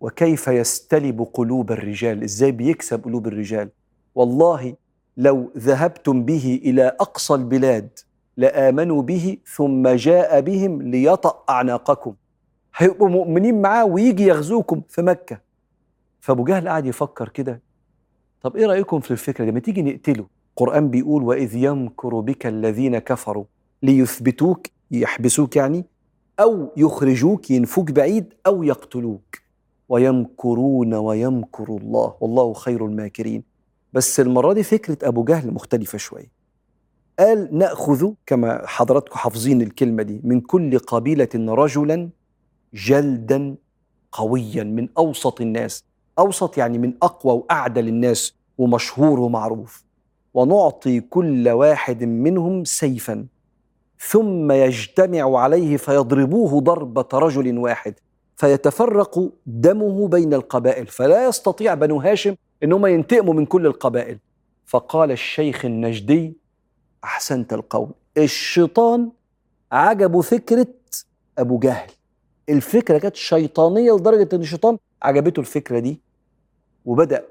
[0.00, 3.68] وكيف يستلب قلوب الرجال؟ إزاي بيكسب قلوب الرجال؟
[4.14, 4.74] والله
[5.16, 7.88] لو ذهبتم به إلى أقصى البلاد
[8.36, 12.14] لآمنوا به ثم جاء بهم ليطأ اعناقكم
[12.76, 15.40] هيبقوا مؤمنين معاه ويجي يغزوكم في مكة.
[16.20, 17.62] فأبو جهل قعد يفكر كده.
[18.42, 20.26] طب إيه رأيكم في الفكرة دي؟ ما تيجي نقتله.
[20.50, 23.44] القرآن بيقول وإذ يمكر بك الذين كفروا
[23.82, 25.84] ليثبتوك يحبسوك يعني
[26.40, 29.36] أو يخرجوك ينفوك بعيد أو يقتلوك.
[29.88, 32.14] ويمكرون ويمكر الله.
[32.20, 33.42] والله خير الماكرين.
[33.92, 36.35] بس المرة دي فكرة أبو جهل مختلفة شوية.
[37.18, 42.08] قال نأخذ كما حضراتكم حافظين الكلمة دي من كل قبيلة رجلا
[42.74, 43.56] جلدا
[44.12, 45.84] قويا من أوسط الناس.
[46.18, 49.84] أوسط يعني من أقوى وأعدل الناس ومشهور ومعروف.
[50.34, 53.26] ونعطي كل واحد منهم سيفا.
[54.00, 57.94] ثم يجتمع عليه فيضربوه ضربة رجل واحد.
[58.36, 60.86] فيتفرق دمه بين القبائل.
[60.86, 64.18] فلا يستطيع بنو هاشم انهم ينتقموا من كل القبائل.
[64.64, 66.45] فقال الشيخ النجدي
[67.04, 67.88] أحسنت القول.
[68.18, 69.10] الشيطان
[69.72, 70.66] عجبه فكرة
[71.38, 71.90] أبو جهل.
[72.48, 76.00] الفكرة كانت شيطانية لدرجة إن الشيطان عجبته الفكرة دي
[76.84, 77.24] وبدأ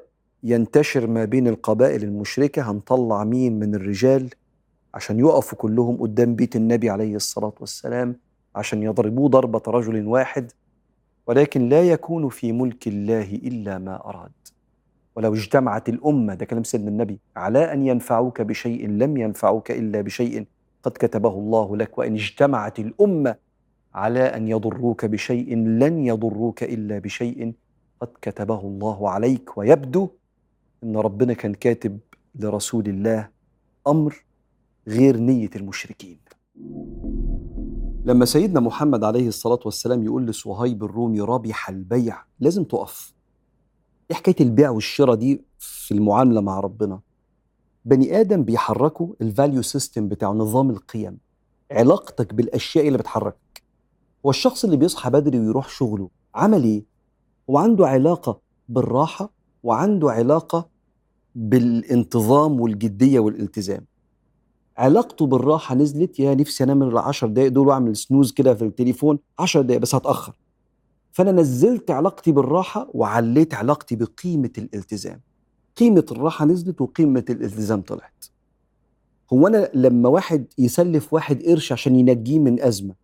[0.43, 4.29] ينتشر ما بين القبائل المشركة هنطلع مين من الرجال
[4.93, 8.15] عشان يقفوا كلهم قدام بيت النبي عليه الصلاة والسلام
[8.55, 10.51] عشان يضربوه ضربة رجل واحد
[11.27, 14.31] ولكن لا يكون في ملك الله إلا ما أراد.
[15.15, 20.45] ولو اجتمعت الأمة ده كلام سيدنا النبي على أن ينفعوك بشيء لم ينفعوك إلا بشيء
[20.83, 23.35] قد كتبه الله لك وإن اجتمعت الأمة
[23.93, 27.53] على أن يضروك بشيء لن يضروك إلا بشيء
[28.01, 29.57] قد كتبه الله عليك.
[29.57, 30.09] ويبدو
[30.83, 31.99] أن ربنا كان كاتب
[32.35, 33.29] لرسول الله
[33.87, 34.25] أمر
[34.87, 36.17] غير نية المشركين.
[38.05, 43.14] لما سيدنا محمد عليه الصلاة والسلام يقول لصهيب الرومي ربح البيع لازم تقف.
[44.11, 46.99] إيه حكاية البيع والشراء دي في المعاملة مع ربنا؟
[47.85, 51.17] بني آدم بيحركوا ال value system بتاعه نظام القيم
[51.71, 53.63] علاقتك بالأشياء اللي بتحركك.
[54.25, 56.85] هو الشخص اللي بيصحى بدري ويروح شغله عمل إيه؟
[57.49, 58.39] هو عنده علاقة
[58.69, 59.29] بالراحة
[59.63, 60.69] وعنده علاقة
[61.35, 63.85] بالانتظام والجدية والالتزام.
[64.77, 69.19] علاقته بالراحة نزلت يا نفسي أنام ال 10 دقائق دول وأعمل سنوز كده في التليفون
[69.39, 70.33] 10 دقائق بس هتأخر.
[71.15, 75.21] فأنا نزلت علاقتي بالراحة وعليت علاقتي بقيمة الالتزام.
[75.77, 78.25] قيمة الراحة نزلت وقيمة الالتزام طلعت.
[79.33, 82.95] هو أنا لما واحد يسلف واحد قرش عشان ينجيه من أزمة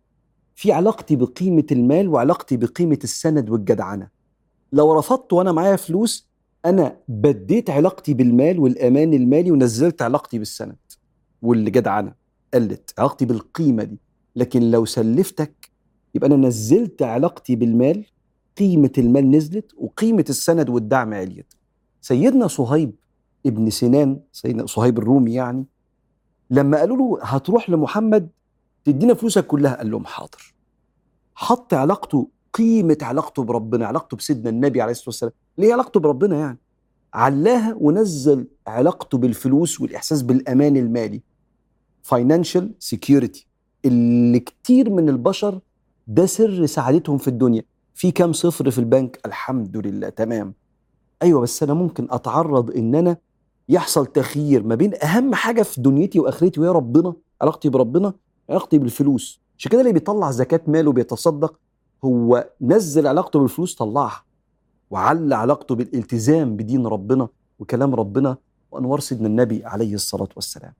[0.54, 4.08] في علاقتي بقيمة المال وعلاقتي بقيمة السند والجدعنة.
[4.72, 6.28] لو رفضت وأنا معايا فلوس
[6.64, 10.76] أنا بديت علاقتي بالمال والأمان المالي ونزلت علاقتي بالسند
[11.42, 12.14] واللي جدعنه
[12.54, 13.98] قلت علاقتي بالقيمة دي.
[14.36, 15.71] لكن لو سلفتك
[16.14, 18.06] يبقى أنا نزلت علاقتي بالمال
[18.58, 21.54] قيمة المال نزلت وقيمة السند والدعم عليت.
[22.00, 22.92] سيدنا صهيب
[23.46, 25.64] ابن سنان سيدنا صهيب الرومي يعني
[26.50, 28.28] لما قالوا له هتروح لمحمد
[28.84, 30.54] تدينا فلوسك كلها قال لهم حاضر.
[31.34, 36.58] حط علاقته قيمة علاقته بربنا علاقته بسيدنا النبي عليه الصلاة والسلام ليه علاقته بربنا يعني.
[37.14, 41.22] علاها ونزل علاقته بالفلوس والإحساس بالأمان المالي
[42.02, 43.46] financial security
[43.84, 45.60] اللي كتير من البشر
[46.06, 47.62] ده سر سعادتهم في الدنيا.
[47.94, 50.54] في كام صفر في البنك؟ الحمد لله تمام.
[51.22, 53.16] أيوه بس أنا ممكن أتعرض إن أنا
[53.68, 58.12] يحصل تخيير ما بين أهم حاجة في دنيتي وآخرتي وهي ربنا علاقتي بربنا
[58.50, 59.40] علاقتي بالفلوس.
[59.58, 61.58] عشان كده اللي بيطلع زكاة ماله بيتصدق
[62.04, 64.24] هو نزل علاقته بالفلوس طلعها
[64.90, 68.36] وعلى علاقته بالالتزام بدين ربنا وكلام ربنا
[68.70, 70.72] وأنوار سيدنا النبي عليه الصلاة والسلام.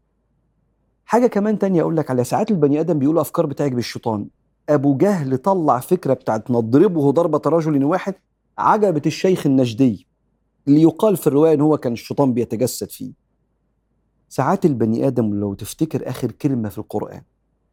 [1.05, 4.27] حاجة كمان تانية أقول لك على ساعات البني آدم بيقول افكار بتعجب الشيطان
[4.69, 8.15] أبو جهل طلع فكرة بتاعت نضربه ضربة رجل واحد
[8.59, 10.07] عجبت الشيخ النجدي
[10.69, 13.13] اللي يقال في الرواية إن هو كان الشيطان بيتجسد فيه.
[14.29, 17.23] ساعات البني آدم لو تفتكر آخر كلمة في القرآن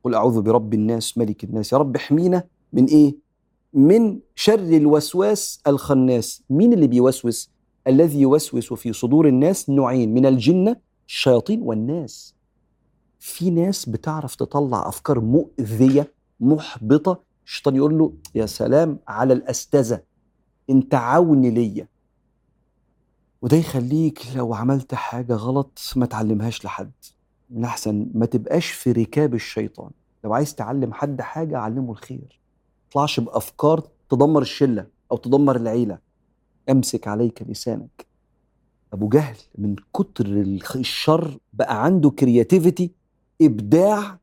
[0.04, 3.16] قل أعوذ برب الناس ملك الناس يا رب احمينا من إيه؟
[3.74, 6.44] من شر الوسواس الخناس.
[6.50, 7.52] مين اللي بيوسوس؟
[7.88, 10.76] الذي يوسوس في صدور الناس نوعين من الجنه
[11.08, 12.36] الشياطين والناس.
[13.20, 17.22] في ناس بتعرف تطلع أفكار مؤذية محبطة.
[17.46, 20.02] الشيطان يقول له يا سلام على الأستاذة
[20.70, 21.88] أنت عون ليا.
[23.42, 26.92] وده يخليك لو عملت حاجة غلط ما تعلمهاش لحد.
[27.50, 29.92] من أحسن ما تبقاش في ركاب الشيطان.
[30.24, 32.40] لو عايز تعلم حد حاجة علمه الخير.
[32.90, 35.98] تطلعش بأفكار تدمر الشلة أو تدمر العيلة.
[36.70, 38.06] أمسك عليك لسانك.
[38.94, 40.26] أبو جهل من كتر
[40.76, 42.92] الشر بقى عنده كرياتيفيتي
[43.42, 44.20] إبداع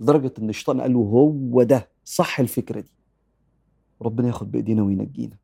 [0.00, 2.92] لدرجه إن الشيطان قال له هو ده صح الفكرة دي.
[4.02, 5.36] ربنا ياخد بإيدينا وينجينا.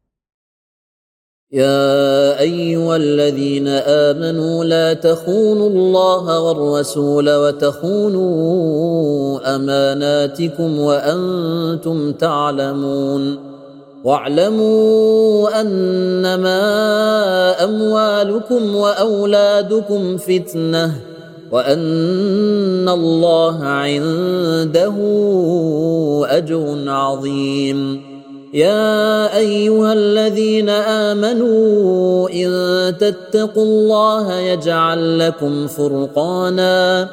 [1.53, 8.35] يا أيها الذين آمنوا لا تخونوا الله والرسول وتخونوا
[9.57, 13.55] أماناتكم وأنتم تعلمون.
[14.05, 16.61] واعلموا أنما
[17.65, 21.14] أموالكم وأولادكم فتنة.
[21.55, 24.95] وان الله عنده
[26.27, 28.03] اجر عظيم.
[28.55, 32.51] يا ايها الذين امنوا ان
[32.99, 37.09] تتقوا الله يجعل لكم فرقانا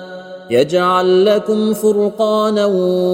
[0.49, 2.65] يجعل لكم فرقانا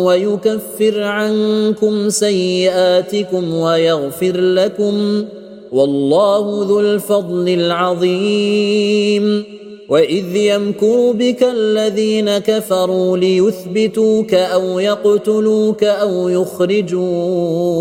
[0.07, 5.25] ويكفر عنكم سيئاتكم ويغفر لكم
[5.71, 9.43] والله ذو الفضل العظيم.
[9.89, 17.78] واذ يمكر بك الذين كفروا ليثبتوك أو يقتلوك أو يخرجوك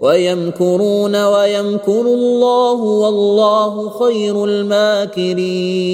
[0.00, 5.84] ويمكرون ويمكر الله والله خير الماكرين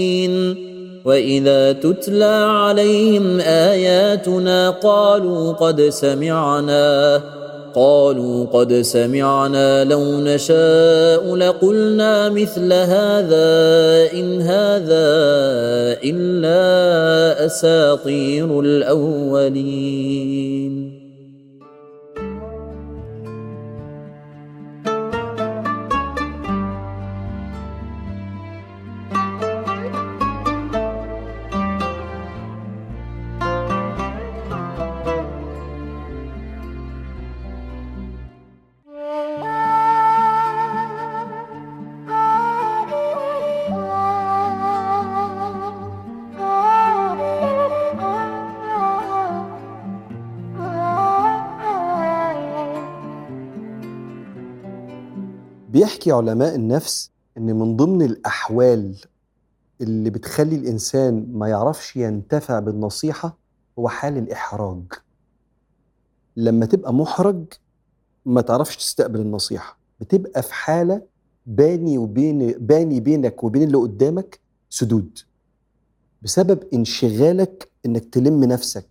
[1.04, 7.22] واذا تتلى عليهم اياتنا قالوا قد سمعنا
[7.74, 13.48] قالوا قد سمعنا لو نشاء لقلنا مثل هذا
[14.12, 15.06] إن هذا
[16.04, 20.00] إلا أساطير الأولين.
[55.70, 58.96] بيحكي علماء النفس إن من ضمن الأحوال
[59.80, 63.38] اللي بتخلي الإنسان ما يعرفش ينتفع بالنصيحة
[63.78, 64.82] هو حال الإحراج.
[66.36, 67.44] لما تبقى محرج
[68.26, 69.78] ما تعرفش تستقبل النصيحة.
[70.00, 71.02] بتبقى في حالة
[71.46, 74.40] باني وبين باني بينك وبين اللي قدامك
[74.70, 75.18] سدود.
[76.22, 78.86] بسبب انشغالك إنك تلم نفسك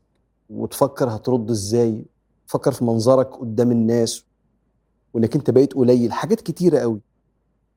[0.49, 2.05] وتفكر هترد إزاي.
[2.47, 4.23] تفكر في منظرك قدام الناس
[5.13, 7.01] وانك انت بقيت قليل حاجات كتيرة قوي.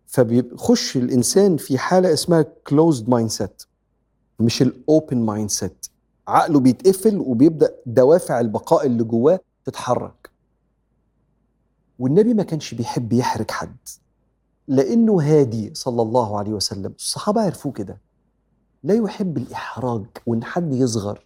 [0.06, 3.62] فبيخش الإنسان في حالة اسمها closed mindset
[4.40, 5.86] مش ال open mindset
[6.28, 10.30] عقله بيتقفل وبيبدأ دوافع البقاء اللي جواه تتحرك.
[11.98, 13.76] والنبي ما كانش بيحب يحرج حد
[14.68, 16.92] لأنه هادي صلى الله عليه وسلم.
[16.98, 18.00] الصحابة عرفوه كده.
[18.82, 21.24] لا يحب الإحراج وإن حد يصغر.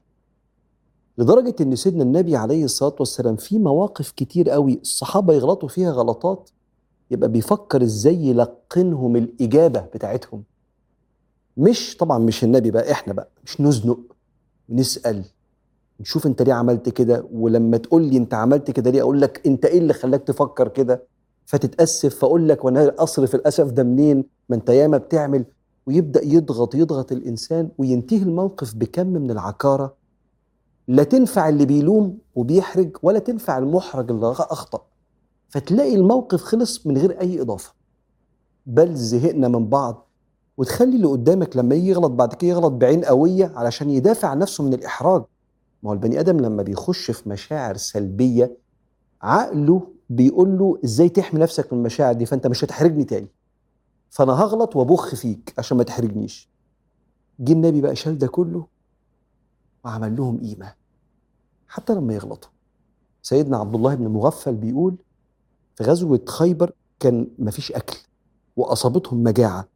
[1.18, 6.50] لدرجة إن سيدنا النبي عليه الصلاة والسلام في مواقف كتير قوي الصحابة يغلطوا فيها غلطات
[7.10, 10.42] يبقى بيفكر إزاي يلقنهم الإجابة بتاعتهم.
[11.56, 13.98] مش طبعا مش النبي بقى إحنا بقى مش نزنق
[14.68, 15.24] ونسأل
[16.00, 19.64] نشوف أنت ليه عملت كده ولما تقول لي أنت عملت كده ليه أقول لك أنت
[19.64, 21.02] إيه اللي خلاك تفكر كده؟
[21.46, 25.44] فتتأسف فأقول لك وأنا أصرف الأسف ده منين؟ ما أنت ياما بتعمل.
[25.86, 29.94] ويبدأ يضغط يضغط الإنسان وينتهي الموقف بكم من العكارة
[30.88, 34.82] لا تنفع اللي بيلوم وبيحرج ولا تنفع المحرج اللي أخطأ.
[35.48, 37.72] فتلاقي الموقف خلص من غير أي إضافة.
[38.66, 40.08] بل زهقنا من بعض
[40.56, 44.64] وتخلي اللي قدامك لما يجي يغلط بعد كده يغلط بعين قوية علشان يدافع عن نفسه
[44.64, 45.24] من الإحراج.
[45.82, 48.56] ما هو البني آدم لما بيخش في مشاعر سلبية
[49.22, 53.28] عقله بيقول له إزاي تحمي نفسك من المشاعر دي؟ فأنت مش هتحرجني تاني.
[54.10, 56.50] فأنا هغلط وأبخ فيك عشان ما تحرجنيش.
[57.40, 58.66] جه النبي بقى شال ده كله
[59.86, 60.72] وعمل لهم قيمة
[61.68, 62.50] حتى لما يغلطوا.
[63.22, 64.96] سيدنا عبد الله بن مغفل بيقول
[65.74, 67.98] في غزوة خيبر كان مفيش أكل
[68.56, 69.68] وأصابتهم مجاعة.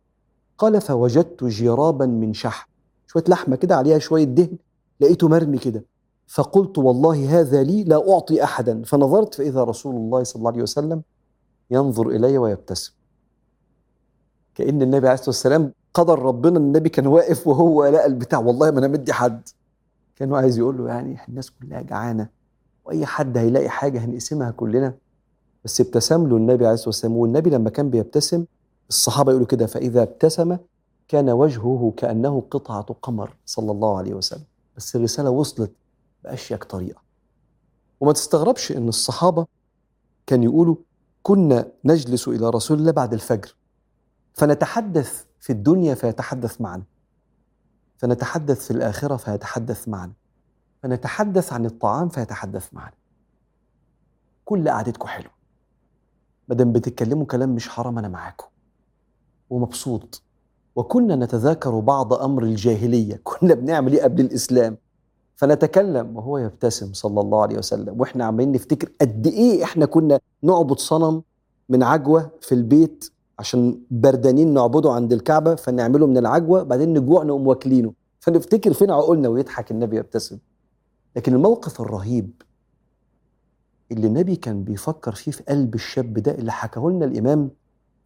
[0.59, 2.69] قال فوجدت جرابا من شحم
[3.07, 4.59] شوية لحمة كده عليها شوية دهن
[5.01, 5.85] لقيته مرمي كده.
[6.27, 8.83] فقلت والله هذا لي لا أعطي احدا.
[8.83, 11.03] فنظرت فإذا رسول الله صلى الله عليه وسلم
[11.71, 12.93] ينظر إلي ويبتسم.
[14.55, 18.39] كأن النبي عليه الصلاة والسلام قدر ربنا النبي كان واقف وهو لقى البتاع.
[18.39, 19.49] والله ما أنا مدي حد.
[20.21, 22.29] كان عايز يقول له يعني الناس كلها جعانة
[22.85, 24.95] وأي حد هيلاقي حاجة هنقسمها كلنا.
[25.65, 28.45] بس ابتسم له النبي عليه الصلاة والسلام والنبي لما كان بيبتسم
[28.89, 30.57] الصحابة يقولوا كده فإذا ابتسم
[31.09, 34.45] كان وجهه كأنه قطعة قمر صلى الله عليه وسلم.
[34.77, 35.73] بس الرسالة وصلت
[36.25, 37.01] بأشيك طريقة.
[38.01, 39.47] وما تستغربش إن الصحابة
[40.27, 40.77] كان يقولوا
[41.23, 43.55] كنا نجلس إلى رسول الله بعد الفجر.
[44.35, 46.83] فنتحدث في الدنيا فيتحدث معنا.
[48.01, 50.13] فنتحدث في الآخرة فيتحدث معنا.
[50.83, 52.95] فنتحدث عن الطعام فيتحدث معنا.
[54.45, 55.33] كل قعدتكم حلوة.
[56.49, 58.47] مادام بتتكلموا كلام مش حرام أنا معاكم.
[59.51, 60.23] ومبسوط.
[60.77, 63.21] وكنا نتذاكر بعض أمر الجاهلية.
[63.25, 64.77] كنا بنعمل إيه قبل الإسلام؟
[65.37, 66.17] فنتكلم.
[66.17, 68.01] وهو يبتسم صلى الله عليه وسلم.
[68.01, 71.23] وإحنا عمالين نفتكر قد إيه إحنا كنا نعبد صنم
[71.69, 77.47] من عجوة في البيت عشان بردانين نعبده عند الكعبة فنعمله من العجوة بعدين نجوع نقوم
[77.47, 77.93] واكلينه.
[78.21, 80.39] فنفتكر فين عقولنا ويضحك النبي يبتسم.
[81.17, 82.43] لكن الموقف الرهيب
[83.93, 87.51] اللي النبي كان بيفكر فيه في قلب الشاب ده اللي حكاه لنا الإمام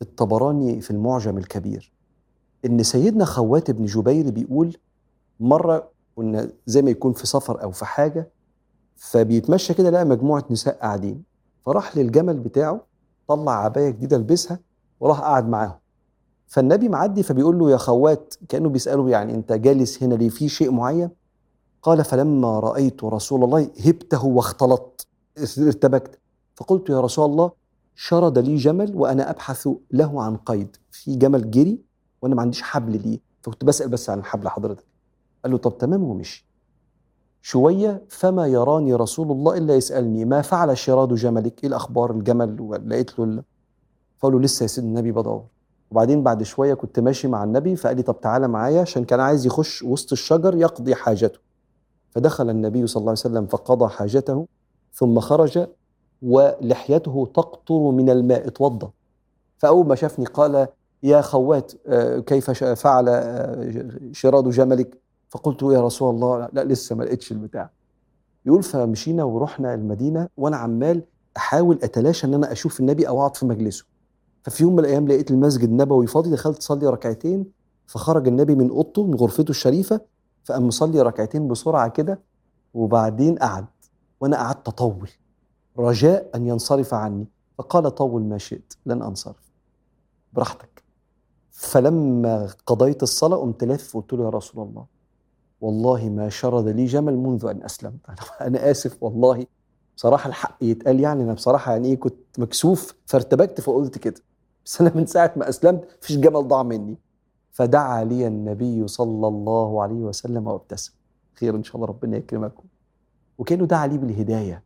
[0.03, 1.93] الطبراني في المعجم الكبير
[2.64, 4.76] إن سيدنا خوات بن جبير بيقول
[5.41, 8.30] مرة كنا زي ما يكون في سفر أو في حاجة
[8.97, 11.22] فبيتمشى كده لقى مجموعة نساء قاعدين
[11.62, 12.87] فراح للجمل بتاعه
[13.28, 14.59] طلع عباية جديدة لبسها
[15.05, 15.75] وراح قعد معاهم.
[16.47, 20.71] فالنبي معدي فبيقول له يا خوات كأنه بيسأله يعني أنت جالس هنا ليه؟ في شيء
[20.71, 21.11] معين؟
[21.83, 25.07] قال فلما رأيت رسول الله هبته واختلطت
[25.59, 26.19] ارتبكت.
[26.55, 27.51] فقلت يا رسول الله
[27.95, 30.77] شرد لي جمل وأنا أبحث له عن قيد.
[30.91, 31.79] في جمل جري
[32.23, 33.21] وأنا ما عنديش حبل ليه.
[33.43, 34.85] فكنت بسأل بس عن الحبل حضرتك.
[35.43, 36.47] قال له طب تمام ومشي.
[37.43, 43.19] شوية فما يراني رسول الله إلا يسألني ما فعل شراد جملك؟ إيه الأخبار؟ الجمل ولقيت
[43.19, 43.43] له
[44.19, 45.45] فقال له لسه يا سيدي النبي بدور
[45.91, 49.47] وبعدين بعد شوية كنت ماشي مع النبي فقال لي طب تعالى معايا عشان كان عايز
[49.47, 51.39] يخش وسط الشجر يقضي حاجته.
[52.11, 54.47] فدخل النبي صلى الله عليه وسلم فقضى حاجته
[54.93, 55.67] ثم خرج
[56.23, 58.91] ولحيته تقطر من الماء اتوضى.
[59.59, 60.69] فأول ما شافني قال
[61.03, 61.73] يا خوات
[62.27, 63.07] كيف فعل
[64.12, 64.99] شراد جملك؟
[65.29, 67.71] فقلت يا رسول الله لا لسه ما لقيتش البتاع.
[68.47, 71.03] يقول فمشينا ورحنا المدينة وأنا عمال
[71.37, 73.85] أحاول أتلاشى إن أنا أشوف النبي أو أقعد في مجلسه.
[74.45, 77.45] ففي يوم من الأيام لقيت المسجد النبوي فاضي دخلت أصلي ركعتين
[77.86, 80.01] فخرج النبي من أوضته من غرفته الشريفة
[80.45, 82.20] فقام مصلي ركعتين بسرعة كده
[82.74, 83.66] وبعدين قعد
[84.20, 85.11] وأنا قعدت أطول
[85.78, 87.26] رجاء أن ينصرف عني
[87.59, 89.53] فقال طول ما شئت لن أنصرف.
[90.32, 90.82] براحتك.
[91.51, 94.86] فلما قضيت الصلاة قمت لافف وقلت له يا رسول الله
[95.61, 98.01] والله ما شرد لي جمل منذ أن أسلمت.
[98.40, 99.47] أنا آسف والله.
[99.97, 104.20] بصراحة الحق يتقال يعني أنا بصراحة يعني إيه كنت مكسوف فارتبكت فقلت كده.
[104.65, 106.97] بس أنا من ساعة ما أسلمت مفيش جمل ضاع مني.
[107.51, 110.93] فدعا لي النبي صلى الله عليه وسلم وابتسم.
[111.35, 112.65] خير إن شاء الله ربنا يكرمكم.
[113.39, 114.62] وكأنه دعا لي بالهداية.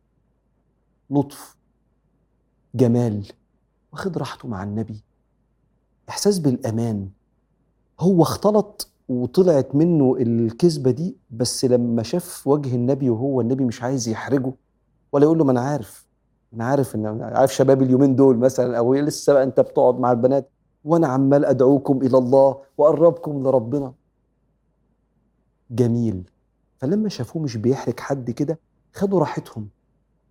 [1.09, 1.57] لطف.
[2.75, 3.25] جمال.
[3.91, 5.03] واخد راحته مع النبي.
[6.09, 7.09] إحساس بالأمان.
[7.99, 14.07] هو اختلط وطلعت منه الكذبة دي بس لما شاف وجه النبي وهو النبي مش عايز
[14.07, 14.53] يحرجه
[15.11, 16.08] ولا يقول له ما أنا عارف.
[16.53, 20.49] أنا عارف ان عارف شباب اليومين دول مثلا أو لسه بقى أنت بتقعد مع البنات
[20.85, 23.93] وأنا عمال أدعوكم إلى الله وأقربكم لربنا.
[25.71, 26.29] جميل.
[26.77, 28.59] فلما شافوه مش بيحرج حد كده
[28.93, 29.67] خدوا راحتهم.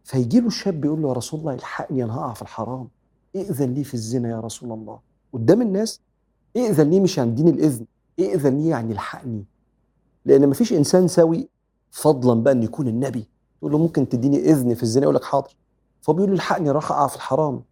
[0.04, 2.88] فيجي له الشاب يقول له يا رسول الله الحقني أنا هقع في الحرام.
[3.36, 5.00] ائذن لي في الزنا يا رسول الله.
[5.32, 6.00] قدام الناس
[6.56, 7.86] ائذن لي مش عن دين الإذن
[8.20, 9.44] ائذن لي يعني الحقني.
[10.24, 11.48] لأن مفيش إنسان سوي
[11.90, 13.28] فضلا بقى إن يكون النبي.
[13.58, 15.56] تقول له ممكن تديني إذن في الزنا؟ يقول لك حاضر.
[16.00, 17.62] فبيقول له الحقني راح أقع في الحرام.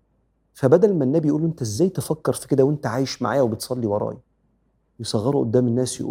[0.54, 4.18] فبدل ما النبي يقول له أنت إزاي تفكر في كده وأنت عايش معايا وبتصلي ورايا؟
[5.00, 6.02] يصغره قدام الناس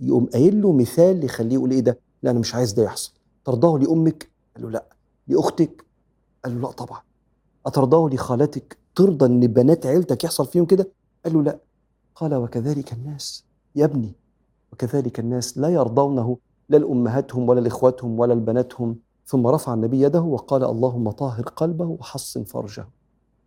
[0.00, 3.12] يقوم قايل له مثال يخليه يقول إيه ده؟ لا أنا مش عايز ده يحصل.
[3.44, 4.84] ترضاه لأمك؟ قال له لا.
[5.28, 5.84] لأختك؟
[6.44, 7.00] قال له لا طبعا.
[7.66, 10.88] أترضاه لخالتك؟ ترضى إن بنات عيلتك يحصل فيهم كده؟
[11.24, 11.58] قال له لا.
[12.14, 13.44] قال وكذلك الناس.
[13.76, 14.12] يا ابني
[14.72, 16.38] وكذلك الناس لا يرضونه
[16.68, 18.96] لا لأمهاتهم ولا لإخواتهم ولا لبناتهم.
[19.26, 22.88] ثم رفع النبي يده وقال اللهم طهر قلبه وحصن فرجه.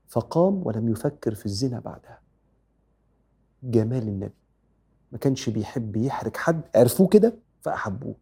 [0.07, 2.19] فقام ولم يفكر في الزنا بعدها.
[3.63, 4.33] جمال النبي.
[5.11, 6.61] ما كانش بيحب يحرج حد.
[6.75, 8.15] عرفوه كده؟ فأحبوه.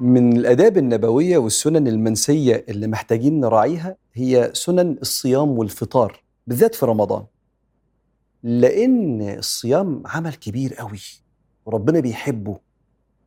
[0.00, 6.27] من الآداب النبوية والسنن المنسية اللي محتاجين نراعيها هي سنن الصيام والفطار.
[6.48, 7.24] بالذات في رمضان.
[8.42, 11.00] لأن الصيام عمل كبير قوي
[11.66, 12.58] وربنا بيحبه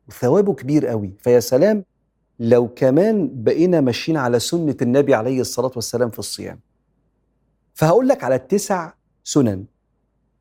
[0.08, 1.84] وثوابه كبير قوي فيا سلام
[2.38, 6.60] لو كمان بقينا ماشيين على سنة النبي عليه الصلاة والسلام في الصيام.
[7.74, 8.92] فهقول لك على التسع
[9.24, 9.64] سنن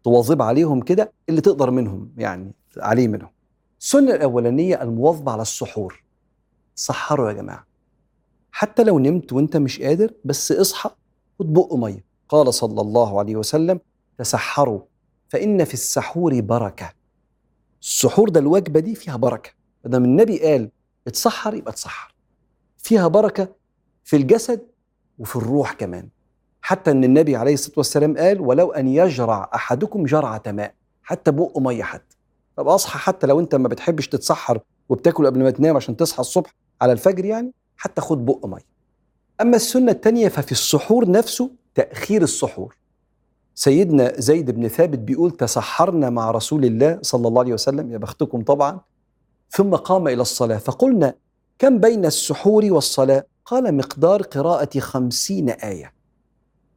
[0.04, 3.30] تواظب عليهم كده اللي تقدر منهم يعني عليه منهم.
[3.80, 6.04] السنة الأولانية المواظبة على السحور.
[6.76, 7.68] سحروا يا جماعة.
[8.52, 10.90] حتى لو نمت وأنت مش قادر بس اصحى
[11.40, 12.11] خد بق مية.
[12.32, 13.80] قال صلى الله عليه وسلم
[14.18, 14.82] تسحروا
[15.30, 16.92] فإن في السحور بركة.
[17.82, 19.50] السحور ده الوجبة دي فيها بركة.
[19.86, 20.70] دام النبي قال
[21.08, 22.16] اتسحر يبقى اتسحر.
[22.78, 23.48] فيها بركة
[24.04, 24.62] في الجسد
[25.20, 26.10] وفي الروح كمان.
[26.62, 30.74] حتى إن النبي عليه الصلاة والسلام قال ولو أن يجرع أحدكم جرعة ماء
[31.04, 32.18] حتى بق مية حتى.
[32.56, 34.60] طب أصحى حتى لو أنت ما بتحبش تتسحر
[34.90, 38.72] وبتاكل قبل ما تنام عشان تصحى الصبح على الفجر يعني حتى خد بق مية.
[39.42, 42.76] أما السنة الثانية ففي السحور نفسه تأخير السحور.
[43.56, 48.42] سيدنا زيد بن ثابت بيقول تسحرنا مع رسول الله صلى الله عليه وسلم يا بختكم
[48.44, 48.80] طبعا
[49.50, 51.14] ثم قام إلى الصلاة فقلنا
[51.60, 55.94] كم بين السحور والصلاة؟ قال مقدار قراءة خمسين آية.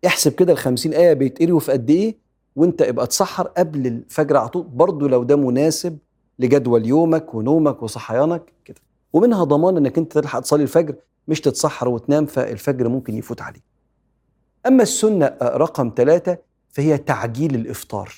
[0.06, 2.16] احسب كده الخمسين آية بيتقروا في قد إيه؟
[2.56, 4.62] وأنت ابقى تسحر قبل الفجر على طول.
[4.62, 5.98] برضه لو ده مناسب
[6.38, 8.80] لجدول يومك ونومك وصحيانك كده.
[9.12, 10.94] ومنها ضمان إنك أنت تلحق تصلي الفجر
[11.28, 13.62] مش تتسحر وتنام فالفجر ممكن يفوت عليك.
[14.66, 16.38] أما السنة رقم ثلاثة
[16.68, 18.12] فهي تعجيل الإفطار.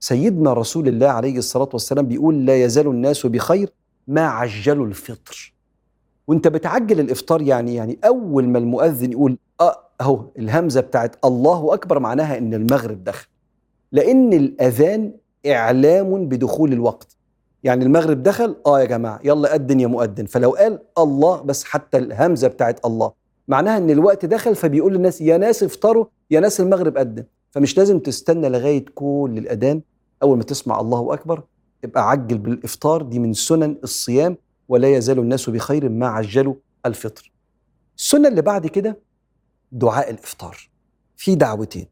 [0.00, 3.70] سيدنا رسول الله عليه الصلاة والسلام بيقول لا يزال الناس بخير
[4.08, 5.54] ما عجلوا الفطر.
[6.26, 11.98] وأنت بتعجل الإفطار يعني يعني أول ما المؤذن يقول آه أهو الهمزة بتاعت الله أكبر
[11.98, 13.26] معناها إن المغرب دخل.
[13.92, 15.12] لأن الأذان
[15.46, 17.16] إعلام بدخول الوقت.
[17.64, 20.26] يعني المغرب دخل آه يا جماعة يلا اذن يا مؤذن.
[20.26, 23.12] فلو قال الله بس حتى الهمزة بتاعت الله.
[23.52, 27.98] معناها إن الوقت دخل فبيقول للناس يا ناس افطروا يا ناس المغرب اذن فمش لازم
[27.98, 29.82] تستنى لغاية كل الأذان.
[30.22, 31.42] أول ما تسمع الله أكبر
[31.84, 33.02] ابقى عجل بالإفطار.
[33.02, 34.36] دي من سنن الصيام
[34.68, 36.54] ولا يزال الناس بخير ما عجلوا
[36.86, 37.32] الفطر.
[37.98, 38.98] السنة اللي بعد كده
[39.72, 40.70] دعاء الإفطار.
[41.16, 41.86] في دعوتين.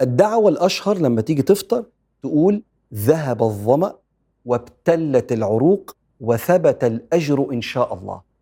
[0.00, 1.84] الدعوة الأشهر لما تيجي تفطر
[2.22, 2.62] تقول
[2.94, 3.94] ذهب الظمأ
[4.44, 8.33] وابتلت العروق وثبت الأجر إن شاء الله.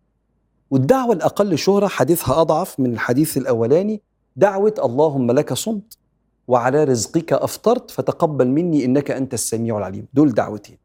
[0.73, 4.01] والدعوة الأقل شهرة حديثها أضعف من الحديث الأولاني
[4.35, 5.97] دعوة اللهم لك صمت
[6.47, 10.77] وعلى رزقك أفطرت فتقبل مني إنك أنت السميع العليم، دول دعوتين.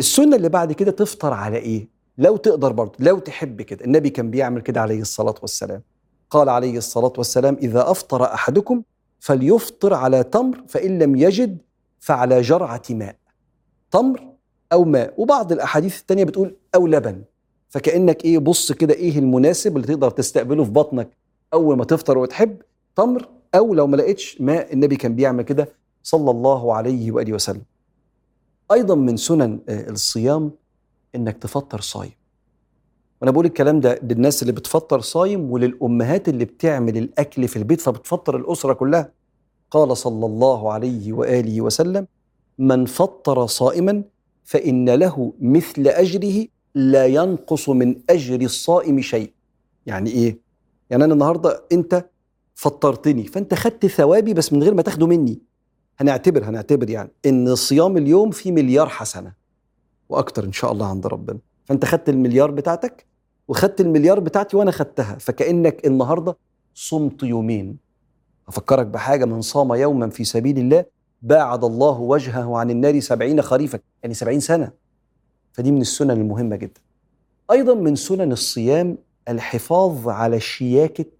[0.00, 4.30] السنة اللي بعد كده تفطر على إيه؟ لو تقدر برضه لو تحب كده، النبي كان
[4.30, 5.82] بيعمل كده عليه الصلاة والسلام.
[6.30, 8.82] قال عليه الصلاة والسلام إذا أفطر أحدكم
[9.20, 11.58] فليفطر على تمر فإن لم يجد
[12.00, 13.16] فعلى جرعة ماء.
[13.90, 14.32] تمر
[14.72, 17.22] أو ماء وبعض الأحاديث التانية بتقول أو لبن
[17.72, 21.10] فكأنك إيه بص كده إيه المناسب اللي تقدر تستقبله في بطنك
[21.54, 22.56] أول ما تفطر وتحب
[22.96, 25.68] تمر أو لو ما لقيتش ماء النبي كان بيعمل كده
[26.02, 27.62] صلى الله عليه وآله وسلم.
[28.72, 30.50] أيضا من سنن الصيام
[31.14, 32.12] إنك تفطر صايم.
[33.20, 38.36] وأنا بقول الكلام ده للناس اللي بتفطر صايم وللأمهات اللي بتعمل الأكل في البيت فبتفطر
[38.36, 39.12] الأسرة كلها.
[39.70, 42.06] قال صلى الله عليه وآله وسلم
[42.58, 44.02] من فطر صائما
[44.44, 49.32] فإن له مثل أجره لا ينقص من أجر الصائم شيء.
[49.86, 50.38] يعني إيه؟
[50.90, 52.04] يعني أنا النهاردة أنت
[52.54, 55.42] فطرتني فأنت خدت ثوابي بس من غير ما تاخده مني.
[55.98, 59.32] هنعتبر هنعتبر يعني إن صيام اليوم فيه مليار حسنة
[60.08, 61.38] وأكتر إن شاء الله عند ربنا.
[61.64, 63.06] فأنت خدت المليار بتاعتك
[63.48, 65.16] وخدت المليار بتاعتي وأنا خدتها.
[65.20, 66.36] فكأنك النهاردة
[66.74, 67.76] صمت يومين.
[68.48, 70.84] أفكرك بحاجة؟ من صام يوما في سبيل الله
[71.22, 73.78] باعد الله وجهه عن النار سبعين خريفا.
[74.02, 74.81] يعني سبعين سنة.
[75.52, 76.80] فدي من السنن المهمة جدا.
[77.50, 78.98] أيضا من سنن الصيام
[79.28, 81.12] الحفاظ على شياكة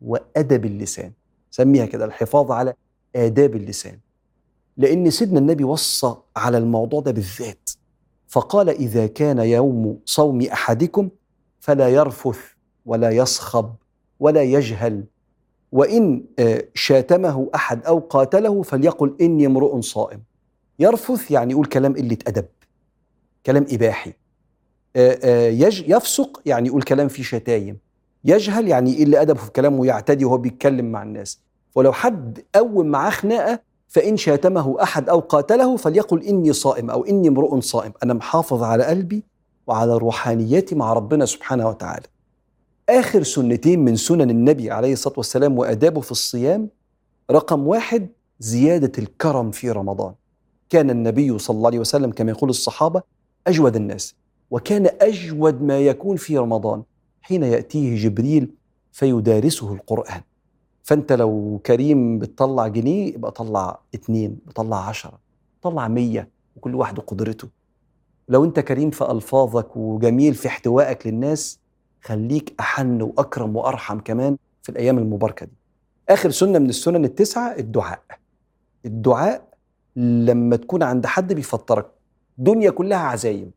[0.00, 1.12] وأدب اللسان.
[1.50, 2.74] سميها كده الحفاظ على
[3.16, 3.98] آداب اللسان.
[4.76, 7.70] لأن سيدنا النبي وصى على الموضوع ده بالذات.
[8.28, 11.08] فقال إذا كان يوم صوم أحدكم
[11.60, 12.38] فلا يرفث
[12.86, 13.74] ولا يصخب
[14.20, 15.04] ولا يجهل.
[15.72, 16.24] وإن
[16.74, 20.22] شاتمه أحد أو قاتله فليقل إني امرؤ صائم.
[20.78, 22.46] يرفث يعني يقول كلام قلة أدب.
[23.46, 24.12] كلام إباحي.
[25.86, 27.78] يفسق يعني يقول كلام فيه شتايم.
[28.24, 31.40] يجهل يعني يقل أدبه في كلامه ويعتدي وهو بيتكلم مع الناس.
[31.74, 37.28] ولو حد قوم معاه خناقة فإن شاتمه أحد أو قاتله فليقل إني صائم أو إني
[37.28, 37.92] امرؤ صائم.
[38.02, 39.24] أنا محافظ على قلبي
[39.66, 42.06] وعلى روحانيتي مع ربنا سبحانه وتعالى.
[42.88, 46.68] آخر سنتين من سنن النبي عليه الصلاة والسلام وأدابه في الصيام
[47.30, 48.08] رقم واحد
[48.40, 50.14] زيادة الكرم في رمضان.
[50.70, 53.02] كان النبي صلى الله عليه وسلم كما يقول الصحابة
[53.46, 54.14] أجود الناس.
[54.50, 56.82] وكان أجود ما يكون في رمضان.
[57.22, 58.50] حين يأتيه جبريل
[58.92, 60.20] فيدارسه القرآن.
[60.82, 65.18] فأنت لو كريم بتطلع جنيه يبقى طلع اتنين بطلع عشرة
[65.62, 67.48] طلع مية وكل واحد قدرته.
[68.28, 71.58] لو أنت كريم في ألفاظك وجميل في احتوائك للناس
[72.02, 75.52] خليك أحن وأكرم وأرحم كمان في الأيام المباركة دي.
[76.08, 78.02] آخر سنة من السنن التسعة الدعاء.
[78.86, 79.48] الدعاء
[79.96, 81.90] لما تكون عند حد بيفطرك.
[82.40, 83.50] دنيا كلها عزايم.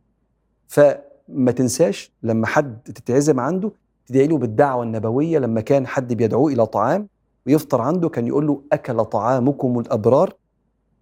[0.67, 3.71] فما تنساش لما حد تتعزم عنده
[4.07, 7.07] تدعي له بالدعوة النبوية لما كان حد بيدعوه إلى طعام
[7.47, 10.34] ويفطر عنده كان يقول له أكل طعامكم الأبرار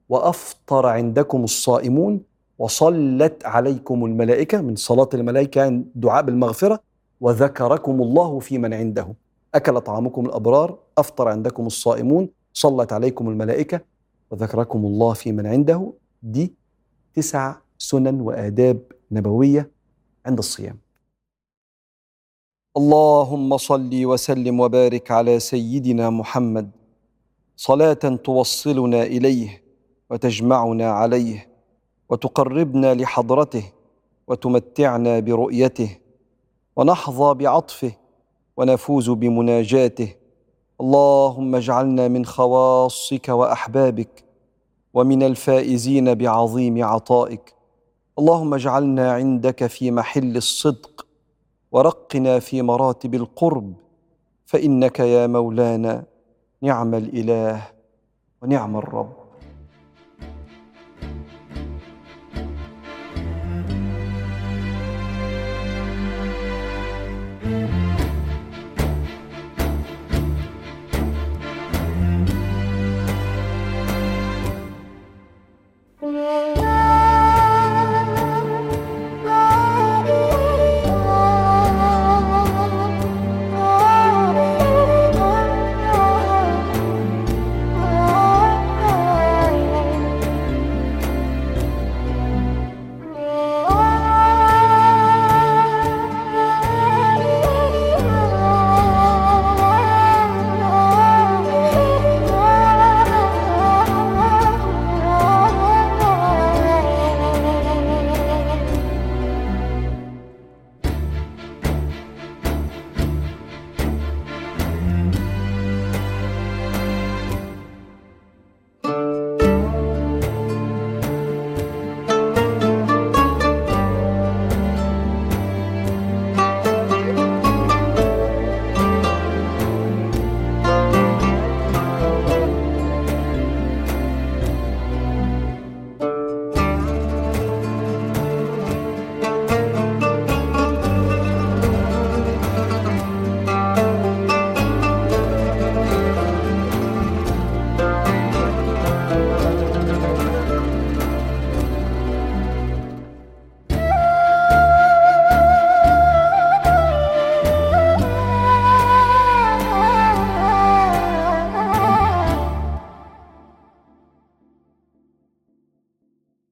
[0.10, 2.22] وأفطر عندكم الصائمون
[2.60, 6.80] وصلت عليكم الملائكة من صلاة الملائكة يعني دعاء بالمغفرة
[7.22, 9.08] وذكركم الله في من عنده.
[9.56, 13.82] أكل طعامكم الأبرار أفطر عندكم الصائمون صلت عليكم الملائكة
[14.32, 15.94] وذكركم الله في من عنده.
[16.24, 16.54] دي
[17.14, 18.80] تسع سنن وآداب
[19.12, 19.72] نبوية
[20.26, 20.78] عند الصيام.
[22.78, 26.72] اللهم صل وسلم وبارك على سيدنا محمد.
[27.56, 29.64] صلاة توصلنا إليه
[30.10, 31.48] وتجمعنا عليه
[32.10, 33.64] وتقربنا لحضرته
[34.28, 35.98] وتمتعنا برؤيته
[36.76, 37.92] ونحظى بعطفه
[38.58, 40.16] ونفوز بمناجاته.
[40.82, 44.24] اللهم اجعلنا من خواصك وأحبابك
[44.94, 47.61] ومن الفائزين بعظيم عطائك.
[48.22, 51.06] اللهم اجعلنا عندك في محل الصدق
[51.72, 53.74] ورقنا في مراتب القرب
[54.46, 56.04] فإنك يا مولانا
[56.62, 57.62] نعم الإله
[58.42, 59.21] ونعم الرب.